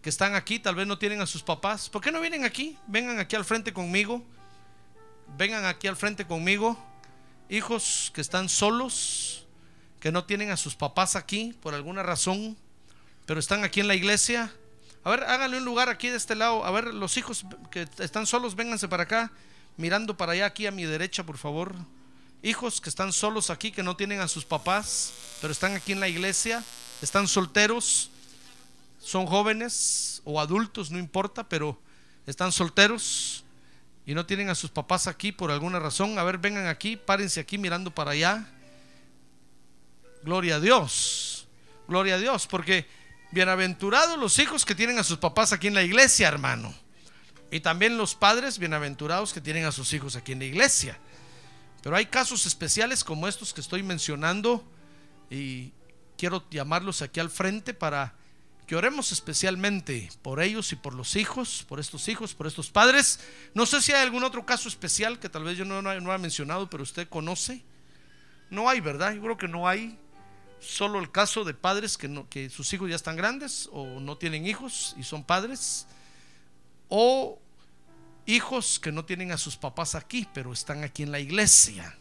que 0.06 0.10
están 0.10 0.36
aquí, 0.36 0.60
tal 0.60 0.76
vez 0.76 0.86
no 0.86 1.00
tienen 1.00 1.20
a 1.22 1.26
sus 1.26 1.42
papás. 1.42 1.90
¿Por 1.90 2.00
qué 2.00 2.12
no 2.12 2.22
vienen 2.22 2.46
aquí? 2.46 2.78
Vengan 2.86 3.18
aquí 3.18 3.36
al 3.36 3.44
frente 3.44 3.74
conmigo. 3.74 4.24
Vengan 5.36 5.66
aquí 5.66 5.88
al 5.88 5.96
frente 5.96 6.28
conmigo. 6.28 6.78
hijos 7.50 8.12
que 8.14 8.22
están 8.22 8.48
solos, 8.48 9.48
que 10.00 10.12
no 10.12 10.24
tienen 10.24 10.52
a 10.52 10.58
sus 10.58 10.76
papás 10.76 11.16
aquí 11.16 11.58
por 11.60 11.74
alguna 11.74 12.04
razón, 12.04 12.56
pero 13.26 13.40
están 13.40 13.64
aquí 13.64 13.80
en 13.80 13.88
la 13.88 13.96
iglesia. 13.96 14.54
A 15.04 15.10
ver, 15.10 15.24
háganle 15.24 15.58
un 15.58 15.66
lugar 15.66 15.90
aquí 15.90 16.10
de 16.10 16.18
este 16.18 16.36
lado. 16.36 16.64
A 16.64 16.70
ver, 16.70 16.94
los 16.94 17.18
hijos 17.18 17.44
que 17.72 17.88
están 17.98 18.28
solos, 18.28 18.56
vénganse 18.56 18.88
para 18.88 19.04
acá, 19.04 19.32
mirando 19.76 20.16
para 20.16 20.34
allá, 20.34 20.46
aquí 20.46 20.68
a 20.68 20.72
mi 20.72 20.84
derecha, 20.84 21.26
por 21.26 21.40
favor. 21.40 21.74
Hijos 22.44 22.80
que 22.80 22.90
están 22.90 23.12
solos 23.12 23.50
aquí, 23.50 23.72
que 23.72 23.82
no 23.82 23.98
tienen 23.98 24.20
a 24.20 24.28
sus 24.28 24.46
papás, 24.46 25.14
pero 25.42 25.52
están 25.52 25.74
aquí 25.74 25.94
en 25.94 26.00
la 26.00 26.08
iglesia, 26.08 26.64
están 27.02 27.28
solteros, 27.28 28.12
son 29.06 29.28
jóvenes 29.28 30.24
o 30.26 30.42
adultos, 30.42 30.90
no 30.90 30.98
importa, 30.98 31.48
pero 31.48 31.80
están 32.26 32.52
solteros 32.52 33.46
y 34.04 34.16
no 34.16 34.26
tienen 34.26 34.50
a 34.50 34.56
sus 34.56 34.72
papás 34.72 35.06
aquí 35.06 35.32
por 35.32 35.52
alguna 35.52 35.78
razón. 35.78 36.18
A 36.18 36.24
ver, 36.24 36.40
vengan 36.40 36.66
aquí, 36.66 36.98
párense 36.98 37.40
aquí 37.40 37.60
mirando 37.60 37.94
para 37.94 38.12
allá. 38.12 38.50
Gloria 40.24 40.56
a 40.56 40.60
Dios, 40.60 41.48
gloria 41.88 42.16
a 42.16 42.18
Dios, 42.18 42.48
porque 42.48 42.88
bienaventurados 43.32 44.18
los 44.18 44.40
hijos 44.40 44.66
que 44.66 44.74
tienen 44.74 44.98
a 44.98 45.04
sus 45.04 45.20
papás 45.20 45.54
aquí 45.54 45.68
en 45.68 45.76
la 45.76 45.84
iglesia, 45.84 46.28
hermano. 46.28 46.74
Y 47.52 47.60
también 47.60 47.98
los 47.98 48.16
padres 48.16 48.58
bienaventurados 48.58 49.34
que 49.34 49.42
tienen 49.42 49.66
a 49.66 49.72
sus 49.72 49.94
hijos 49.94 50.16
aquí 50.16 50.32
en 50.32 50.40
la 50.40 50.46
iglesia. 50.46 50.98
Pero 51.84 51.96
hay 51.96 52.08
casos 52.08 52.48
especiales 52.48 53.04
como 53.04 53.28
estos 53.28 53.54
que 53.54 53.62
estoy 53.62 53.84
mencionando 53.84 54.66
y 55.30 55.74
quiero 56.18 56.44
llamarlos 56.50 57.04
aquí 57.04 57.20
al 57.20 57.30
frente 57.30 57.76
para 57.76 58.16
que 58.68 58.76
oremos 58.76 59.12
especialmente 59.12 60.10
por 60.22 60.42
ellos 60.42 60.72
y 60.72 60.76
por 60.76 60.94
los 60.94 61.16
hijos, 61.16 61.66
por 61.68 61.80
estos 61.80 62.08
hijos, 62.08 62.34
por 62.34 62.48
estos 62.48 62.72
padres. 62.72 63.20
No 63.54 63.66
sé 63.66 63.82
si 63.82 63.92
hay 63.92 64.02
algún 64.02 64.24
otro 64.24 64.46
caso 64.46 64.68
especial 64.68 65.20
que 65.20 65.30
tal 65.30 65.44
vez 65.44 65.58
yo 65.58 65.66
no, 65.66 65.82
no, 65.82 66.14
he 66.14 66.18
mencionado, 66.18 66.70
pero 66.70 66.84
usted 66.84 67.08
conoce. 67.08 67.64
No 68.50 68.68
hay, 68.68 68.82
¿verdad? 68.82 69.14
Yo 69.14 69.22
creo 69.22 69.38
que 69.38 69.48
no 69.48 69.68
hay. 69.68 70.00
Solo 70.60 71.00
el 71.00 71.12
caso 71.12 71.44
de 71.44 71.54
padres 71.54 71.96
que, 71.96 72.08
no, 72.08 72.28
que 72.28 72.50
sus 72.50 72.74
hijos 72.74 72.90
ya 72.90 72.96
están 72.96 73.16
grandes 73.16 73.70
o 73.72 74.00
no 74.00 74.18
tienen 74.18 74.48
hijos 74.48 74.96
y 74.98 75.04
son 75.04 75.24
padres. 75.24 75.86
O 76.90 77.40
hijos 78.26 78.80
que 78.80 78.92
no 78.92 79.06
tienen 79.06 79.32
a 79.32 79.38
sus 79.38 79.58
papás 79.58 79.94
aquí, 79.94 80.28
pero 80.34 80.52
están 80.54 80.84
aquí 80.84 81.04
en 81.04 81.12
la 81.12 81.20
iglesia. 81.20 81.96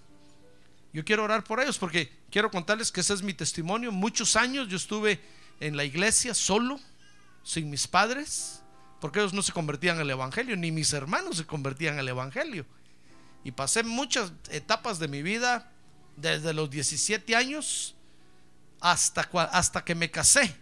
Yo 0.94 1.04
quiero 1.04 1.24
orar 1.24 1.44
por 1.44 1.60
ellos 1.60 1.76
porque 1.76 2.10
quiero 2.30 2.50
contarles 2.50 2.90
que 2.90 3.00
ese 3.00 3.12
es 3.12 3.22
mi 3.22 3.34
testimonio. 3.34 3.92
Muchos 3.92 4.36
años 4.36 4.68
yo 4.68 4.76
estuve 4.76 5.20
en 5.60 5.76
la 5.76 5.84
iglesia 5.84 6.34
solo, 6.34 6.80
sin 7.42 7.70
mis 7.70 7.86
padres, 7.86 8.62
porque 9.00 9.20
ellos 9.20 9.34
no 9.34 9.42
se 9.42 9.52
convertían 9.52 9.98
al 9.98 10.10
Evangelio, 10.10 10.56
ni 10.56 10.72
mis 10.72 10.92
hermanos 10.92 11.36
se 11.36 11.46
convertían 11.46 11.98
al 11.98 12.08
Evangelio. 12.08 12.64
Y 13.44 13.52
pasé 13.52 13.82
muchas 13.82 14.32
etapas 14.50 14.98
de 14.98 15.08
mi 15.08 15.22
vida, 15.22 15.70
desde 16.16 16.54
los 16.54 16.70
17 16.70 17.34
años 17.34 17.94
hasta, 18.80 19.28
hasta 19.52 19.84
que 19.84 19.94
me 19.94 20.10
casé, 20.10 20.54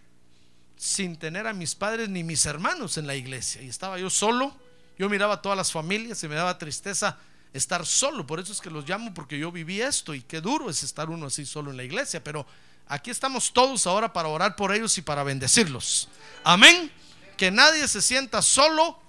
sin 0.77 1.17
tener 1.17 1.47
a 1.47 1.53
mis 1.53 1.75
padres 1.75 2.09
ni 2.09 2.25
mis 2.25 2.47
hermanos 2.47 2.99
en 2.99 3.07
la 3.07 3.15
iglesia. 3.15 3.63
Y 3.63 3.69
estaba 3.69 3.99
yo 3.99 4.11
solo, 4.11 4.57
yo 4.99 5.09
miraba 5.09 5.35
a 5.35 5.43
todas 5.43 5.57
las 5.57 5.73
familias 5.73 6.23
y 6.23 6.29
me 6.29 6.35
daba 6.35 6.59
tristeza 6.59 7.19
estar 7.53 7.87
solo. 7.87 8.27
Por 8.27 8.41
eso 8.41 8.53
es 8.53 8.61
que 8.61 8.71
los 8.71 8.89
llamo, 8.89 9.15
porque 9.15 9.39
yo 9.39 9.53
viví 9.53 9.81
esto 9.81 10.15
y 10.15 10.23
qué 10.23 10.41
duro 10.41 10.71
es 10.71 10.83
estar 10.83 11.11
uno 11.11 11.27
así 11.27 11.45
solo 11.45 11.71
en 11.71 11.77
la 11.77 11.85
iglesia. 11.85 12.23
Pero 12.23 12.47
Aquí 12.89 13.11
estamos 13.11 13.53
todos 13.53 13.87
ahora 13.87 14.13
para 14.13 14.29
orar 14.29 14.57
por 14.57 14.75
ellos 14.75 14.97
y 14.99 15.03
para 15.03 15.23
bendecirlos. 15.23 16.09
Amén. 16.45 16.93
Que 17.37 17.51
nadie 17.51 17.89
se 17.89 18.03
sienta 18.03 18.43
solo, 18.43 19.01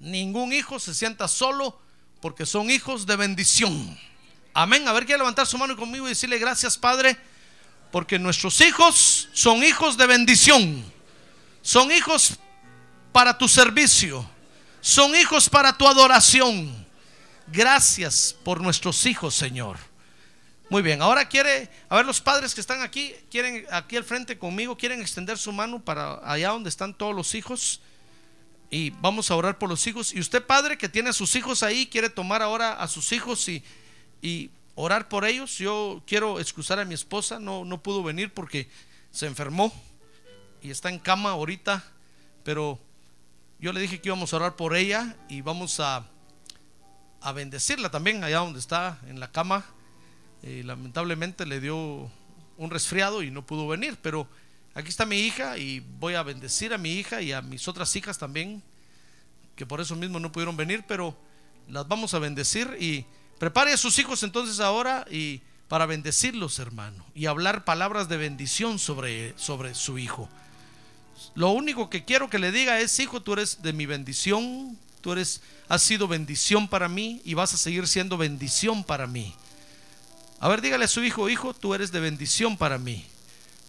ningún 0.00 0.52
hijo 0.52 0.78
se 0.78 0.92
sienta 0.94 1.28
solo, 1.28 1.80
porque 2.20 2.46
son 2.46 2.70
hijos 2.70 3.06
de 3.06 3.16
bendición. 3.16 3.98
Amén. 4.52 4.86
A 4.88 4.92
ver, 4.92 5.06
quiere 5.06 5.18
levantar 5.18 5.46
su 5.46 5.58
mano 5.58 5.76
conmigo 5.76 6.06
y 6.06 6.10
decirle 6.10 6.38
gracias, 6.38 6.76
Padre, 6.76 7.16
porque 7.90 8.18
nuestros 8.18 8.60
hijos 8.60 9.28
son 9.32 9.62
hijos 9.62 9.96
de 9.96 10.06
bendición. 10.06 10.84
Son 11.62 11.90
hijos 11.92 12.34
para 13.12 13.38
tu 13.38 13.48
servicio. 13.48 14.28
Son 14.80 15.14
hijos 15.14 15.48
para 15.48 15.78
tu 15.78 15.86
adoración. 15.86 16.84
Gracias 17.46 18.36
por 18.44 18.60
nuestros 18.60 19.06
hijos, 19.06 19.34
Señor. 19.34 19.78
Muy 20.74 20.82
bien, 20.82 21.02
ahora 21.02 21.28
quiere, 21.28 21.70
a 21.88 21.94
ver 21.94 22.04
los 22.04 22.20
padres 22.20 22.52
que 22.52 22.60
están 22.60 22.82
aquí, 22.82 23.14
quieren 23.30 23.64
aquí 23.70 23.96
al 23.96 24.02
frente 24.02 24.36
conmigo, 24.36 24.76
quieren 24.76 25.00
extender 25.00 25.38
su 25.38 25.52
mano 25.52 25.78
para 25.78 26.18
allá 26.28 26.48
donde 26.48 26.68
están 26.68 26.92
todos 26.92 27.14
los 27.14 27.36
hijos 27.36 27.80
y 28.70 28.90
vamos 28.90 29.30
a 29.30 29.36
orar 29.36 29.56
por 29.56 29.68
los 29.68 29.86
hijos. 29.86 30.12
Y 30.12 30.18
usted 30.18 30.44
padre 30.44 30.76
que 30.76 30.88
tiene 30.88 31.10
a 31.10 31.12
sus 31.12 31.36
hijos 31.36 31.62
ahí, 31.62 31.86
quiere 31.86 32.10
tomar 32.10 32.42
ahora 32.42 32.72
a 32.72 32.88
sus 32.88 33.12
hijos 33.12 33.48
y, 33.48 33.62
y 34.20 34.50
orar 34.74 35.08
por 35.08 35.24
ellos. 35.24 35.58
Yo 35.58 36.02
quiero 36.08 36.40
excusar 36.40 36.80
a 36.80 36.84
mi 36.84 36.94
esposa, 36.94 37.38
no, 37.38 37.64
no 37.64 37.80
pudo 37.80 38.02
venir 38.02 38.34
porque 38.34 38.68
se 39.12 39.26
enfermó 39.26 39.72
y 40.60 40.72
está 40.72 40.88
en 40.88 40.98
cama 40.98 41.30
ahorita, 41.30 41.84
pero 42.42 42.80
yo 43.60 43.72
le 43.72 43.80
dije 43.80 44.00
que 44.00 44.08
íbamos 44.08 44.32
a 44.32 44.38
orar 44.38 44.56
por 44.56 44.74
ella 44.74 45.14
y 45.28 45.40
vamos 45.40 45.78
a, 45.78 46.04
a 47.20 47.30
bendecirla 47.30 47.92
también 47.92 48.24
allá 48.24 48.38
donde 48.38 48.58
está 48.58 48.98
en 49.06 49.20
la 49.20 49.30
cama 49.30 49.64
lamentablemente 50.64 51.46
le 51.46 51.60
dio 51.60 52.10
un 52.56 52.70
resfriado 52.70 53.22
y 53.22 53.30
no 53.30 53.44
pudo 53.46 53.66
venir, 53.66 53.96
pero 54.02 54.28
aquí 54.74 54.88
está 54.88 55.06
mi 55.06 55.18
hija 55.18 55.58
y 55.58 55.80
voy 55.80 56.14
a 56.14 56.22
bendecir 56.22 56.74
a 56.74 56.78
mi 56.78 56.92
hija 56.92 57.22
y 57.22 57.32
a 57.32 57.42
mis 57.42 57.66
otras 57.68 57.94
hijas 57.96 58.18
también, 58.18 58.62
que 59.56 59.66
por 59.66 59.80
eso 59.80 59.96
mismo 59.96 60.20
no 60.20 60.32
pudieron 60.32 60.56
venir, 60.56 60.84
pero 60.86 61.16
las 61.68 61.88
vamos 61.88 62.14
a 62.14 62.18
bendecir 62.18 62.76
y 62.78 63.06
prepare 63.38 63.72
a 63.72 63.76
sus 63.76 63.98
hijos 63.98 64.22
entonces 64.22 64.60
ahora 64.60 65.06
y 65.10 65.40
para 65.68 65.86
bendecirlos, 65.86 66.58
hermano, 66.58 67.04
y 67.14 67.26
hablar 67.26 67.64
palabras 67.64 68.08
de 68.08 68.16
bendición 68.16 68.78
sobre, 68.78 69.36
sobre 69.38 69.74
su 69.74 69.98
hijo. 69.98 70.28
Lo 71.34 71.50
único 71.50 71.88
que 71.88 72.04
quiero 72.04 72.28
que 72.28 72.38
le 72.38 72.52
diga 72.52 72.80
es, 72.80 72.98
hijo, 73.00 73.22
tú 73.22 73.32
eres 73.32 73.62
de 73.62 73.72
mi 73.72 73.86
bendición, 73.86 74.78
tú 75.00 75.12
eres, 75.12 75.40
has 75.68 75.82
sido 75.82 76.06
bendición 76.06 76.68
para 76.68 76.88
mí 76.88 77.22
y 77.24 77.34
vas 77.34 77.54
a 77.54 77.56
seguir 77.56 77.88
siendo 77.88 78.16
bendición 78.18 78.84
para 78.84 79.06
mí. 79.06 79.34
A 80.40 80.48
ver, 80.48 80.60
dígale 80.60 80.84
a 80.84 80.88
su 80.88 81.02
hijo, 81.02 81.28
hijo, 81.28 81.54
tú 81.54 81.74
eres 81.74 81.92
de 81.92 82.00
bendición 82.00 82.56
para 82.56 82.78
mí. 82.78 83.06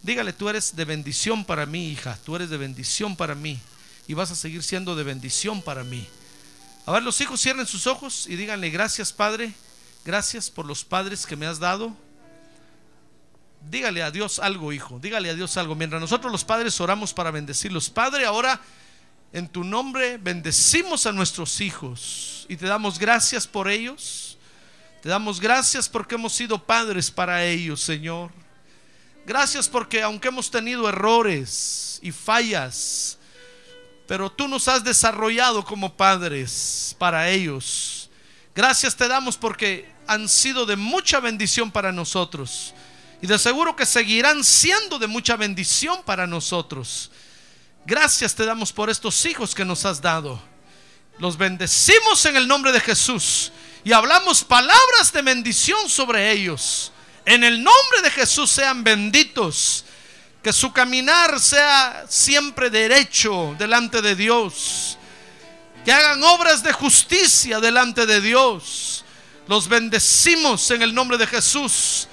Dígale, 0.03 0.33
tú 0.33 0.49
eres 0.49 0.75
de 0.75 0.85
bendición 0.85 1.45
para 1.45 1.65
mí, 1.65 1.89
hija. 1.89 2.17
Tú 2.23 2.35
eres 2.35 2.49
de 2.49 2.57
bendición 2.57 3.15
para 3.15 3.33
mí. 3.33 3.59
Y 4.07 4.13
vas 4.13 4.31
a 4.31 4.35
seguir 4.35 4.61
siendo 4.61 4.95
de 4.95 5.03
bendición 5.03 5.61
para 5.61 5.83
mí. 5.83 6.07
A 6.85 6.91
ver, 6.91 7.01
los 7.01 7.19
hijos 7.21 7.41
cierren 7.41 7.65
sus 7.65 7.87
ojos 7.87 8.27
y 8.27 8.35
díganle, 8.35 8.69
gracias 8.69 9.11
Padre. 9.11 9.53
Gracias 10.05 10.51
por 10.51 10.67
los 10.67 10.85
padres 10.85 11.25
que 11.25 11.35
me 11.35 11.47
has 11.47 11.57
dado. 11.57 11.95
Dígale 13.71 14.03
a 14.03 14.11
Dios 14.11 14.37
algo, 14.37 14.71
hijo. 14.71 14.99
Dígale 14.99 15.31
a 15.31 15.33
Dios 15.33 15.57
algo. 15.57 15.73
Mientras 15.73 15.99
nosotros 15.99 16.31
los 16.31 16.45
padres 16.45 16.79
oramos 16.79 17.11
para 17.11 17.31
bendecirlos. 17.31 17.89
Padre, 17.89 18.25
ahora 18.25 18.61
en 19.33 19.47
tu 19.47 19.63
nombre 19.63 20.17
bendecimos 20.17 21.07
a 21.07 21.11
nuestros 21.11 21.59
hijos 21.61 22.45
y 22.47 22.57
te 22.57 22.67
damos 22.67 22.99
gracias 22.99 23.47
por 23.47 23.67
ellos. 23.67 24.34
Te 25.05 25.11
damos 25.11 25.39
gracias 25.39 25.87
porque 25.87 26.15
hemos 26.15 26.33
sido 26.33 26.57
padres 26.57 27.11
para 27.11 27.45
ellos, 27.45 27.79
Señor. 27.79 28.31
Gracias 29.23 29.69
porque 29.69 30.01
aunque 30.01 30.29
hemos 30.29 30.49
tenido 30.49 30.89
errores 30.89 31.99
y 32.01 32.11
fallas, 32.11 33.19
pero 34.07 34.31
tú 34.31 34.47
nos 34.47 34.67
has 34.67 34.83
desarrollado 34.83 35.63
como 35.63 35.95
padres 35.95 36.95
para 36.97 37.29
ellos. 37.29 38.09
Gracias 38.55 38.95
te 38.95 39.07
damos 39.07 39.37
porque 39.37 39.87
han 40.07 40.27
sido 40.27 40.65
de 40.65 40.75
mucha 40.75 41.19
bendición 41.19 41.69
para 41.69 41.91
nosotros. 41.91 42.73
Y 43.21 43.27
de 43.27 43.37
seguro 43.37 43.75
que 43.75 43.85
seguirán 43.85 44.43
siendo 44.43 44.97
de 44.97 45.05
mucha 45.05 45.35
bendición 45.35 46.01
para 46.01 46.25
nosotros. 46.25 47.11
Gracias 47.85 48.33
te 48.33 48.43
damos 48.43 48.73
por 48.73 48.89
estos 48.89 49.23
hijos 49.27 49.53
que 49.53 49.65
nos 49.65 49.85
has 49.85 50.01
dado. 50.01 50.41
Los 51.19 51.37
bendecimos 51.37 52.25
en 52.25 52.37
el 52.37 52.47
nombre 52.47 52.71
de 52.71 52.79
Jesús 52.79 53.51
y 53.85 53.93
hablamos 53.93 54.43
palabras 54.43 55.13
de 55.13 55.21
bendición 55.21 55.87
sobre 55.87 56.31
ellos. 56.31 56.91
En 57.23 57.43
el 57.43 57.63
nombre 57.63 58.01
de 58.01 58.09
Jesús 58.09 58.49
sean 58.49 58.83
benditos. 58.83 59.85
Que 60.41 60.51
su 60.51 60.73
caminar 60.73 61.39
sea 61.39 62.05
siempre 62.09 62.71
derecho 62.71 63.55
delante 63.59 64.01
de 64.01 64.15
Dios. 64.15 64.97
Que 65.85 65.91
hagan 65.91 66.23
obras 66.23 66.63
de 66.63 66.73
justicia 66.73 67.59
delante 67.59 68.07
de 68.07 68.21
Dios. 68.21 69.05
Los 69.47 69.67
bendecimos 69.67 70.71
en 70.71 70.81
el 70.81 70.91
nombre 70.91 71.19
de 71.19 71.27
Jesús. 71.27 72.07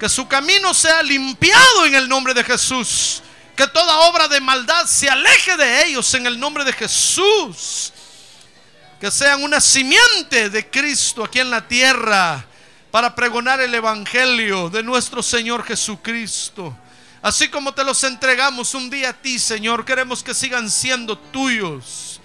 Que 0.00 0.08
su 0.08 0.26
camino 0.26 0.74
sea 0.74 1.04
limpiado 1.04 1.86
en 1.86 1.94
el 1.94 2.08
nombre 2.08 2.34
de 2.34 2.42
Jesús. 2.42 3.22
Que 3.54 3.68
toda 3.68 4.08
obra 4.08 4.26
de 4.26 4.40
maldad 4.40 4.86
se 4.86 5.08
aleje 5.08 5.56
de 5.56 5.84
ellos 5.86 6.12
en 6.14 6.26
el 6.26 6.40
nombre 6.40 6.64
de 6.64 6.72
Jesús 6.72 7.91
que 9.02 9.10
sean 9.10 9.42
una 9.42 9.60
simiente 9.60 10.48
de 10.48 10.70
Cristo 10.70 11.24
aquí 11.24 11.40
en 11.40 11.50
la 11.50 11.66
tierra 11.66 12.44
para 12.92 13.12
pregonar 13.12 13.60
el 13.60 13.74
Evangelio 13.74 14.70
de 14.70 14.84
nuestro 14.84 15.24
Señor 15.24 15.64
Jesucristo. 15.64 16.72
Así 17.20 17.48
como 17.48 17.74
te 17.74 17.82
los 17.82 18.04
entregamos 18.04 18.74
un 18.74 18.88
día 18.88 19.08
a 19.08 19.12
ti, 19.12 19.40
Señor, 19.40 19.84
queremos 19.84 20.22
que 20.22 20.34
sigan 20.34 20.70
siendo 20.70 21.18
tuyos 21.18 22.20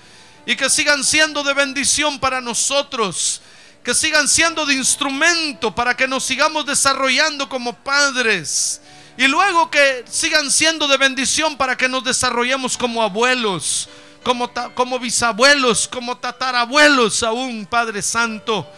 y 0.45 0.55
que 0.55 0.69
sigan 0.69 1.03
siendo 1.03 1.41
de 1.41 1.55
bendición 1.55 2.19
para 2.19 2.41
nosotros 2.41 3.41
que 3.83 3.95
sigan 3.95 4.27
siendo 4.27 4.63
de 4.67 4.75
instrumento 4.75 5.73
para 5.73 5.97
que 5.97 6.07
nos 6.07 6.25
sigamos 6.25 6.67
desarrollando 6.67 7.49
como 7.49 7.73
padres. 7.73 8.81
Y 9.17 9.27
luego 9.27 9.71
que 9.71 10.05
sigan 10.07 10.51
siendo 10.51 10.87
de 10.87 10.97
bendición 10.97 11.57
para 11.57 11.75
que 11.75 11.89
nos 11.89 12.03
desarrollemos 12.03 12.77
como 12.77 13.01
abuelos, 13.01 13.89
como, 14.75 14.99
bisabuelos, 14.99 15.87
como 15.87 16.17
tatarabuelos 16.17 17.23
aún, 17.23 17.65
Padre 17.65 18.01
Santo. 18.01 18.69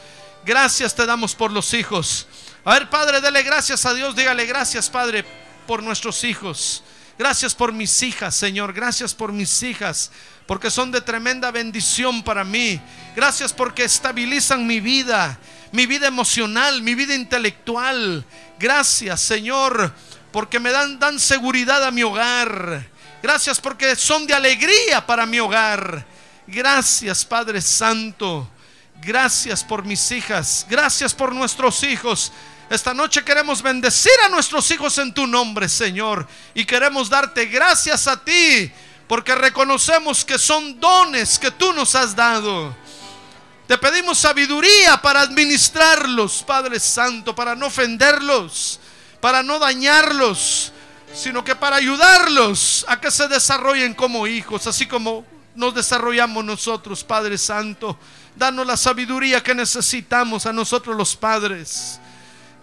Gracias 0.45 0.93
te 0.93 1.07
damos 1.07 1.33
por 1.33 1.51
los 1.51 1.73
hijos. 1.73 2.27
A 2.63 2.73
ver, 2.73 2.89
Padre, 2.89 3.19
dele 3.19 3.41
gracias 3.41 3.85
a 3.87 3.93
Dios. 3.95 4.15
Dígale 4.15 4.45
gracias, 4.45 4.89
Padre, 4.89 5.25
por 5.65 5.81
nuestros 5.81 6.23
hijos. 6.23 6.83
Gracias 7.17 7.55
por 7.55 7.73
mis 7.73 8.03
hijas, 8.03 8.35
Señor. 8.35 8.73
Gracias 8.73 9.15
por 9.15 9.31
mis 9.31 9.63
hijas 9.63 10.11
porque 10.45 10.69
son 10.69 10.91
de 10.91 11.01
tremenda 11.01 11.49
bendición 11.49 12.21
para 12.23 12.43
mí. 12.43 12.79
Gracias 13.15 13.51
porque 13.51 13.83
estabilizan 13.85 14.67
mi 14.67 14.79
vida, 14.79 15.39
mi 15.71 15.87
vida 15.87 16.07
emocional, 16.07 16.83
mi 16.83 16.93
vida 16.93 17.15
intelectual. 17.15 18.23
Gracias, 18.59 19.19
Señor, 19.19 19.93
porque 20.31 20.59
me 20.59 20.71
dan, 20.71 20.99
dan 20.99 21.19
seguridad 21.19 21.83
a 21.83 21.91
mi 21.91 22.03
hogar. 22.03 22.98
Gracias 23.21 23.59
porque 23.59 23.95
son 23.95 24.25
de 24.25 24.33
alegría 24.33 25.05
para 25.05 25.25
mi 25.25 25.39
hogar. 25.39 26.05
Gracias, 26.47 27.25
Padre 27.25 27.61
Santo. 27.61 28.49
Gracias 29.01 29.63
por 29.63 29.83
mis 29.83 30.11
hijas. 30.11 30.65
Gracias 30.69 31.13
por 31.13 31.33
nuestros 31.33 31.83
hijos. 31.83 32.31
Esta 32.69 32.93
noche 32.93 33.23
queremos 33.23 33.61
bendecir 33.61 34.11
a 34.25 34.29
nuestros 34.29 34.69
hijos 34.71 34.97
en 34.99 35.13
tu 35.13 35.27
nombre, 35.27 35.67
Señor. 35.67 36.27
Y 36.53 36.65
queremos 36.65 37.09
darte 37.09 37.45
gracias 37.45 38.07
a 38.07 38.23
ti 38.23 38.71
porque 39.07 39.33
reconocemos 39.35 40.23
que 40.23 40.37
son 40.37 40.79
dones 40.79 41.39
que 41.39 41.51
tú 41.51 41.73
nos 41.73 41.95
has 41.95 42.15
dado. 42.15 42.75
Te 43.67 43.77
pedimos 43.77 44.17
sabiduría 44.17 45.01
para 45.01 45.21
administrarlos, 45.21 46.43
Padre 46.43 46.79
Santo, 46.79 47.35
para 47.35 47.55
no 47.55 47.67
ofenderlos, 47.67 48.79
para 49.19 49.43
no 49.43 49.59
dañarlos, 49.59 50.71
sino 51.13 51.43
que 51.43 51.55
para 51.55 51.77
ayudarlos 51.77 52.85
a 52.87 52.99
que 52.99 53.11
se 53.11 53.27
desarrollen 53.27 53.93
como 53.93 54.27
hijos, 54.27 54.67
así 54.67 54.85
como 54.85 55.25
nos 55.55 55.73
desarrollamos 55.75 56.43
nosotros, 56.45 57.03
Padre 57.03 57.37
Santo. 57.37 57.97
Danos 58.35 58.65
la 58.65 58.77
sabiduría 58.77 59.43
que 59.43 59.53
necesitamos 59.53 60.45
a 60.45 60.53
nosotros 60.53 60.95
los 60.95 61.15
padres. 61.15 61.99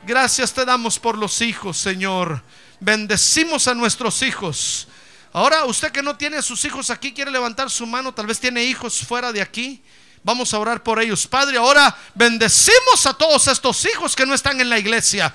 Gracias 0.07 0.53
te 0.53 0.65
damos 0.65 0.99
por 0.99 1.19
los 1.19 1.41
hijos, 1.41 1.77
Señor. 1.77 2.43
Bendecimos 2.81 3.69
a 3.69 3.75
nuestros 3.75 4.23
hijos 4.23 4.89
Ahora, 5.37 5.67
usted 5.67 5.93
que 5.93 6.03
no 6.03 6.17
tiene 6.17 6.39
a 6.39 6.43
sus 6.43 6.65
hijos 6.65 6.89
aquí, 6.89 7.13
quiere 7.13 7.31
levantar 7.31 7.71
su 7.71 7.87
mano, 7.87 8.15
tal 8.15 8.27
vez 8.27 8.41
tiene 8.41 8.65
hijos 8.65 9.01
fuera 9.01 9.33
de 9.33 9.43
aquí. 9.43 9.83
Vamos 10.23 10.55
a 10.55 10.59
orar 10.59 10.83
por 10.83 10.99
ellos. 10.99 11.27
Padre, 11.27 11.59
ahora 11.59 11.95
bendecimos 12.15 13.05
a 13.05 13.13
todos 13.13 13.47
estos 13.47 13.85
hijos 13.85 14.17
que 14.17 14.25
no 14.25 14.33
están 14.33 14.59
en 14.63 14.71
la 14.71 14.79
iglesia. 14.79 15.35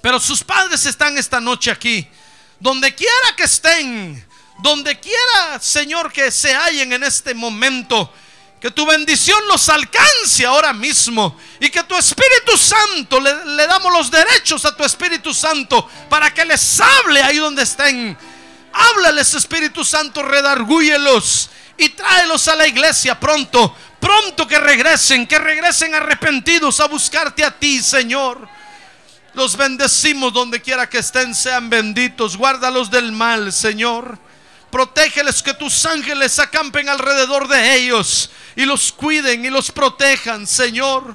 Pero 0.00 0.20
sus 0.20 0.44
padres 0.44 0.86
están 0.86 1.16
esta 1.18 1.40
noche 1.40 1.70
aquí. 1.70 2.06
Donde 2.58 2.94
quiera 2.94 3.36
que 3.36 3.44
estén, 3.44 4.26
donde 4.58 4.98
quiera, 4.98 5.60
Señor, 5.60 6.12
que 6.12 6.30
se 6.30 6.54
hallen 6.54 6.92
en 6.92 7.04
este 7.04 7.34
momento. 7.34 8.12
Que 8.60 8.70
tu 8.70 8.86
bendición 8.86 9.38
los 9.48 9.68
alcance 9.68 10.46
ahora 10.46 10.72
mismo. 10.72 11.38
Y 11.60 11.68
que 11.68 11.82
tu 11.84 11.96
Espíritu 11.96 12.56
Santo, 12.56 13.20
le, 13.20 13.66
damos 13.66 13.92
los 13.92 14.10
derechos 14.10 14.64
a 14.64 14.76
tu 14.76 14.84
Espíritu 14.84 15.34
Santo 15.34 15.88
para 16.08 16.32
que 16.32 16.44
les 16.44 16.80
hable 16.80 17.22
ahí 17.22 17.36
donde 17.36 17.62
estén 17.62 18.16
Háblales, 18.76 19.32
Espíritu 19.34 19.84
Santo, 19.84 20.22
redargúyelos 20.22 21.48
y 21.78 21.88
tráelos 21.90 22.46
a 22.48 22.56
la 22.56 22.66
iglesia 22.66 23.18
pronto. 23.18 23.74
Pronto 23.98 24.46
que 24.46 24.58
regresen, 24.58 25.26
que 25.26 25.38
regresen 25.38 25.94
arrepentidos 25.94 26.80
a 26.80 26.86
buscarte 26.86 27.44
a 27.44 27.58
ti, 27.58 27.82
Señor. 27.82 28.46
Los 29.36 29.54
bendecimos 29.54 30.32
donde 30.32 30.62
quiera 30.62 30.88
que 30.88 30.96
estén, 30.96 31.34
sean 31.34 31.68
benditos. 31.68 32.38
Guárdalos 32.38 32.90
del 32.90 33.12
mal, 33.12 33.52
Señor. 33.52 34.18
Protégeles, 34.70 35.42
que 35.42 35.52
tus 35.52 35.84
ángeles 35.84 36.38
acampen 36.38 36.88
alrededor 36.88 37.46
de 37.46 37.74
ellos 37.74 38.30
y 38.56 38.64
los 38.64 38.90
cuiden 38.90 39.44
y 39.44 39.50
los 39.50 39.70
protejan, 39.70 40.46
Señor. 40.46 41.14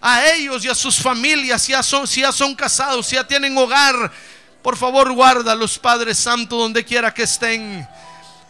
A 0.00 0.26
ellos 0.26 0.64
y 0.64 0.68
a 0.68 0.76
sus 0.76 1.00
familias, 1.00 1.62
si 1.62 1.72
ya 1.72 1.82
son, 1.82 2.54
casados, 2.54 3.08
si 3.08 3.16
ya 3.16 3.26
tienen 3.26 3.58
hogar, 3.58 4.12
por 4.62 4.76
favor, 4.76 5.12
guarda 5.12 5.50
a 5.50 5.56
los 5.56 5.76
Padres 5.76 6.20
Santos 6.20 6.56
donde 6.56 6.84
quiera 6.84 7.12
que 7.12 7.24
estén. 7.24 7.84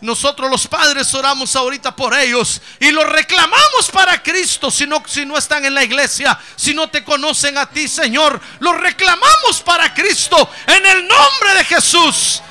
Nosotros 0.00 0.50
los 0.50 0.66
padres 0.66 1.12
oramos 1.14 1.56
ahorita 1.56 1.96
por 1.96 2.14
ellos 2.14 2.60
y 2.78 2.90
los 2.90 3.08
reclamamos 3.08 3.90
para 3.90 4.22
Cristo 4.22 4.70
si 4.70 4.86
no, 4.86 5.02
si 5.06 5.24
no 5.24 5.38
están 5.38 5.64
en 5.64 5.74
la 5.74 5.82
iglesia, 5.82 6.38
si 6.54 6.74
no 6.74 6.88
te 6.90 7.02
conocen 7.02 7.56
a 7.56 7.66
ti, 7.66 7.88
Señor. 7.88 8.38
Los 8.60 8.76
reclamamos 8.78 9.62
para 9.64 9.94
Cristo 9.94 10.50
en 10.66 10.84
el 10.84 11.08
nombre 11.08 11.54
de 11.56 11.64
Jesús. 11.64 12.42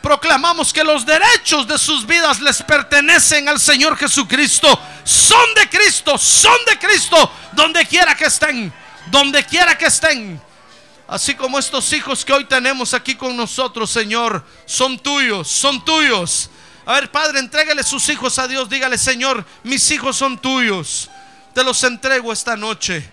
Proclamamos 0.00 0.72
que 0.72 0.84
los 0.84 1.04
derechos 1.04 1.66
de 1.66 1.78
sus 1.78 2.06
vidas 2.06 2.40
les 2.40 2.62
pertenecen 2.62 3.48
al 3.48 3.58
Señor 3.58 3.96
Jesucristo. 3.96 4.78
Son 5.02 5.54
de 5.54 5.68
Cristo, 5.68 6.16
son 6.16 6.58
de 6.66 6.78
Cristo, 6.78 7.32
donde 7.52 7.86
quiera 7.86 8.14
que 8.14 8.26
estén, 8.26 8.72
donde 9.06 9.44
quiera 9.44 9.76
que 9.76 9.86
estén. 9.86 10.40
Así 11.06 11.34
como 11.34 11.58
estos 11.58 11.92
hijos 11.92 12.24
que 12.24 12.32
hoy 12.32 12.46
tenemos 12.46 12.94
aquí 12.94 13.14
con 13.14 13.36
nosotros, 13.36 13.90
Señor, 13.90 14.42
son 14.64 14.98
tuyos, 14.98 15.48
son 15.48 15.84
tuyos. 15.84 16.48
A 16.86 16.94
ver, 16.94 17.10
Padre, 17.10 17.40
entréguele 17.40 17.82
sus 17.82 18.08
hijos 18.08 18.38
a 18.38 18.48
Dios. 18.48 18.68
Dígale, 18.70 18.96
Señor, 18.96 19.44
mis 19.62 19.90
hijos 19.90 20.16
son 20.16 20.38
tuyos. 20.38 21.10
Te 21.52 21.62
los 21.62 21.82
entrego 21.84 22.32
esta 22.32 22.56
noche. 22.56 23.10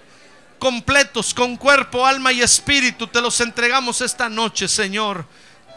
Completos, 0.57 1.33
con 1.33 1.57
cuerpo, 1.57 2.05
alma 2.05 2.31
y 2.31 2.41
espíritu, 2.41 3.07
te 3.07 3.19
los 3.19 3.41
entregamos 3.41 3.99
esta 3.99 4.29
noche, 4.29 4.67
Señor. 4.67 5.25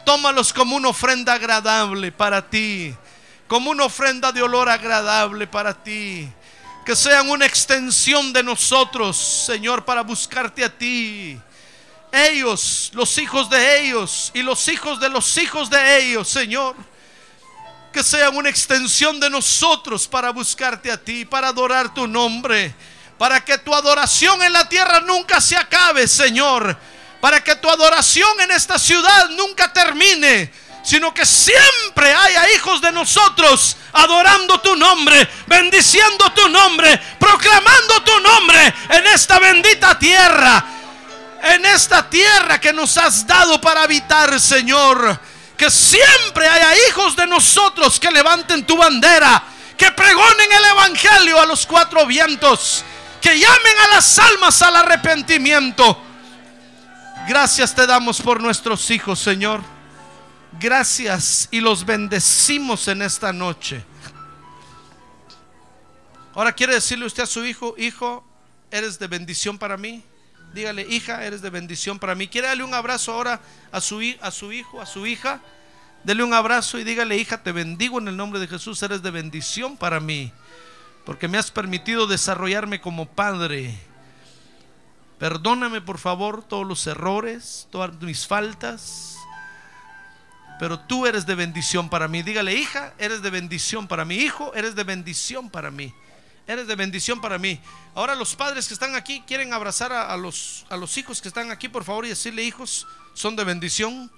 Tómalos 0.05 0.53
como 0.53 0.77
una 0.77 0.91
ofrenda 0.91 1.35
agradable 1.35 2.13
para 2.13 2.49
ti. 2.49 2.95
Como 3.49 3.71
una 3.71 3.85
ofrenda 3.85 4.31
de 4.31 4.43
olor 4.43 4.69
agradable 4.69 5.49
para 5.49 5.75
ti. 5.75 6.29
Que 6.87 6.95
sean 6.95 7.29
una 7.29 7.47
extensión 7.47 8.33
de 8.33 8.43
nosotros, 8.43 9.17
Señor, 9.47 9.85
para 9.85 10.03
buscarte 10.03 10.65
a 10.65 10.69
ti 10.69 11.41
ellos, 12.15 12.91
los 12.95 13.19
hijos 13.19 13.51
de 13.51 13.81
ellos 13.81 14.31
y 14.35 14.43
los 14.43 14.69
hijos 14.69 15.01
de 15.01 15.09
los 15.09 15.37
hijos 15.37 15.69
de 15.69 15.99
ellos, 15.99 16.29
Señor. 16.29 16.77
Que 17.93 18.03
sean 18.03 18.37
una 18.37 18.49
extensión 18.49 19.21
de 19.21 19.31
nosotros 19.31 20.09
para 20.09 20.31
buscarte 20.31 20.91
a 20.91 20.97
ti, 20.97 21.25
para 21.25 21.49
adorar 21.49 21.95
tu 21.95 22.07
nombre, 22.07 22.75
para 23.19 23.45
que 23.45 23.59
tu 23.59 23.75
adoración 23.75 24.43
en 24.43 24.53
la 24.53 24.69
tierra 24.69 25.01
nunca 25.01 25.41
se 25.41 25.57
acabe, 25.57 26.09
Señor. 26.09 26.77
Para 27.21 27.43
que 27.43 27.55
tu 27.57 27.71
adoración 27.71 28.41
en 28.41 28.51
esta 28.51 28.79
ciudad 28.79 29.31
nunca 29.31 29.73
termine, 29.73 30.53
sino 30.83 31.15
que 31.15 31.25
siempre 31.25 32.13
haya 32.13 32.53
hijos 32.53 32.81
de 32.81 32.93
nosotros 32.93 33.77
adorando 33.93 34.61
tu 34.61 34.77
nombre, 34.77 35.29
bendiciendo 35.47 36.33
tu 36.33 36.49
nombre, 36.49 37.01
proclamando 37.19 38.03
tu 38.03 38.21
nombre 38.21 38.75
en 38.91 39.07
esta 39.07 39.39
bendita 39.39 39.99
tierra 39.99 40.74
en 41.45 41.67
esta 41.67 42.09
tierra 42.09 42.59
que 42.59 42.73
nos 42.73 42.97
has 42.97 43.27
dado 43.27 43.61
para 43.61 43.83
habitar, 43.83 44.41
Señor. 44.41 45.21
Que 45.59 45.71
siempre 45.71 46.49
haya 46.49 46.75
hijos 46.89 47.15
de 47.15 47.27
nosotros 47.27 48.01
que 48.01 48.11
levanten 48.11 48.67
tu 48.67 48.77
bandera, 48.77 49.45
que 49.77 49.93
pregonen 49.93 50.51
el 50.51 50.65
Evangelio 50.65 51.41
a 51.41 51.47
los 51.47 51.67
cuatro 51.67 52.07
vientos, 52.07 52.83
que 53.21 53.39
llamen 53.39 53.79
a 53.85 53.95
las 53.95 54.19
almas 54.19 54.61
al 54.63 54.77
arrepentimiento. 54.77 56.03
Gracias 57.29 57.75
te 57.75 57.87
damos 57.87 58.21
por 58.21 58.41
nuestros 58.41 58.91
hijos, 58.91 59.21
Señor. 59.21 59.61
Gracias 60.59 61.49
y 61.51 61.61
los 61.61 61.85
bendecimos 61.85 62.89
en 62.89 63.03
esta 63.03 63.33
noche. 63.33 63.85
Ahora 66.35 66.53
quiere 66.53 66.75
decirle 66.75 67.07
usted 67.07 67.23
a 67.23 67.27
su 67.27 67.45
hijo, 67.45 67.75
hijo, 67.79 68.25
eres 68.71 68.99
de 68.99 69.07
bendición 69.07 69.59
para 69.59 69.77
mí. 69.77 70.03
Dígale, 70.55 70.87
hija, 70.89 71.25
eres 71.25 71.43
de 71.43 71.51
bendición 71.51 71.99
para 71.99 72.15
mí. 72.15 72.29
Quiere 72.29 72.47
darle 72.47 72.63
un 72.63 72.75
abrazo 72.75 73.13
ahora 73.13 73.41
a 73.73 73.81
su, 73.81 74.01
a 74.21 74.31
su 74.31 74.53
hijo, 74.53 74.81
a 74.81 74.87
su 74.87 75.05
hija. 75.05 75.41
Dele 76.05 76.23
un 76.23 76.33
abrazo 76.33 76.79
y 76.79 76.85
dígale, 76.85 77.17
hija, 77.17 77.43
te 77.43 77.51
bendigo 77.51 77.99
en 77.99 78.07
el 78.07 78.17
nombre 78.17 78.39
de 78.39 78.47
Jesús, 78.47 78.81
eres 78.85 79.03
de 79.03 79.11
bendición 79.11 79.77
para 79.77 79.99
mí. 79.99 80.33
Porque 81.05 81.27
me 81.27 81.39
has 81.39 81.51
permitido 81.51 82.07
desarrollarme 82.07 82.81
como 82.81 83.07
padre. 83.07 83.77
Perdóname 85.19 85.81
por 85.81 85.99
favor 85.99 86.45
todos 86.45 86.67
los 86.67 86.87
errores, 86.87 87.67
todas 87.73 88.01
mis 88.01 88.25
faltas. 88.25 89.17
Pero 90.61 90.79
tú 90.79 91.05
eres 91.05 91.27
de 91.27 91.35
bendición 91.35 91.89
para 91.89 92.07
mí. 92.07 92.23
Dígale, 92.23 92.55
hija, 92.55 92.95
eres 92.99 93.23
de 93.23 93.31
bendición 93.31 93.89
para 93.89 94.05
mí. 94.05 94.15
Hijo, 94.17 94.55
eres 94.55 94.77
de 94.77 94.85
bendición 94.85 95.51
para 95.51 95.73
mí. 95.73 95.93
Eres 96.47 96.67
de 96.67 96.75
bendición 96.75 97.21
para 97.21 97.39
mí. 97.39 97.59
Ahora 97.95 98.15
los 98.15 98.37
padres 98.37 98.69
que 98.69 98.75
están 98.75 98.95
aquí 98.95 99.23
quieren 99.27 99.55
abrazar 99.55 99.93
a, 99.93 100.15
los, 100.17 100.67
a 100.69 100.77
los 100.77 100.97
hijos 100.99 101.23
que 101.23 101.29
están 101.29 101.51
aquí, 101.51 101.69
por 101.69 101.85
favor, 101.85 102.05
y 102.05 102.11
decirle, 102.11 102.43
hijos, 102.43 102.87
son 103.15 103.35
de 103.35 103.45
bendición. 103.45 104.11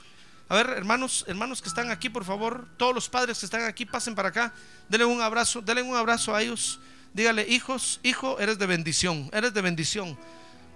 A 0.49 0.57
ver, 0.57 0.71
hermanos, 0.71 1.25
hermanos 1.29 1.63
que 1.63 1.69
están 1.69 1.91
aquí, 1.91 2.09
por 2.09 2.25
favor, 2.25 2.67
todos 2.77 2.95
los 2.95 3.09
padres 3.09 3.39
que 3.39 3.47
están 3.47 3.63
aquí, 3.63 3.85
pasen 3.85 4.15
para 4.15 4.31
acá. 4.31 4.53
Denle 4.89 5.05
un 5.05 5.21
abrazo, 5.21 5.61
denle 5.61 5.83
un 5.83 5.97
abrazo 5.97 6.35
a 6.35 6.43
ellos. 6.43 6.81
Dígale, 7.13 7.47
hijos, 7.49 8.01
hijo, 8.03 8.39
eres 8.41 8.59
de 8.59 8.67
bendición, 8.67 9.31
eres 9.33 9.55
de 9.55 9.63
bendición. 9.63 10.19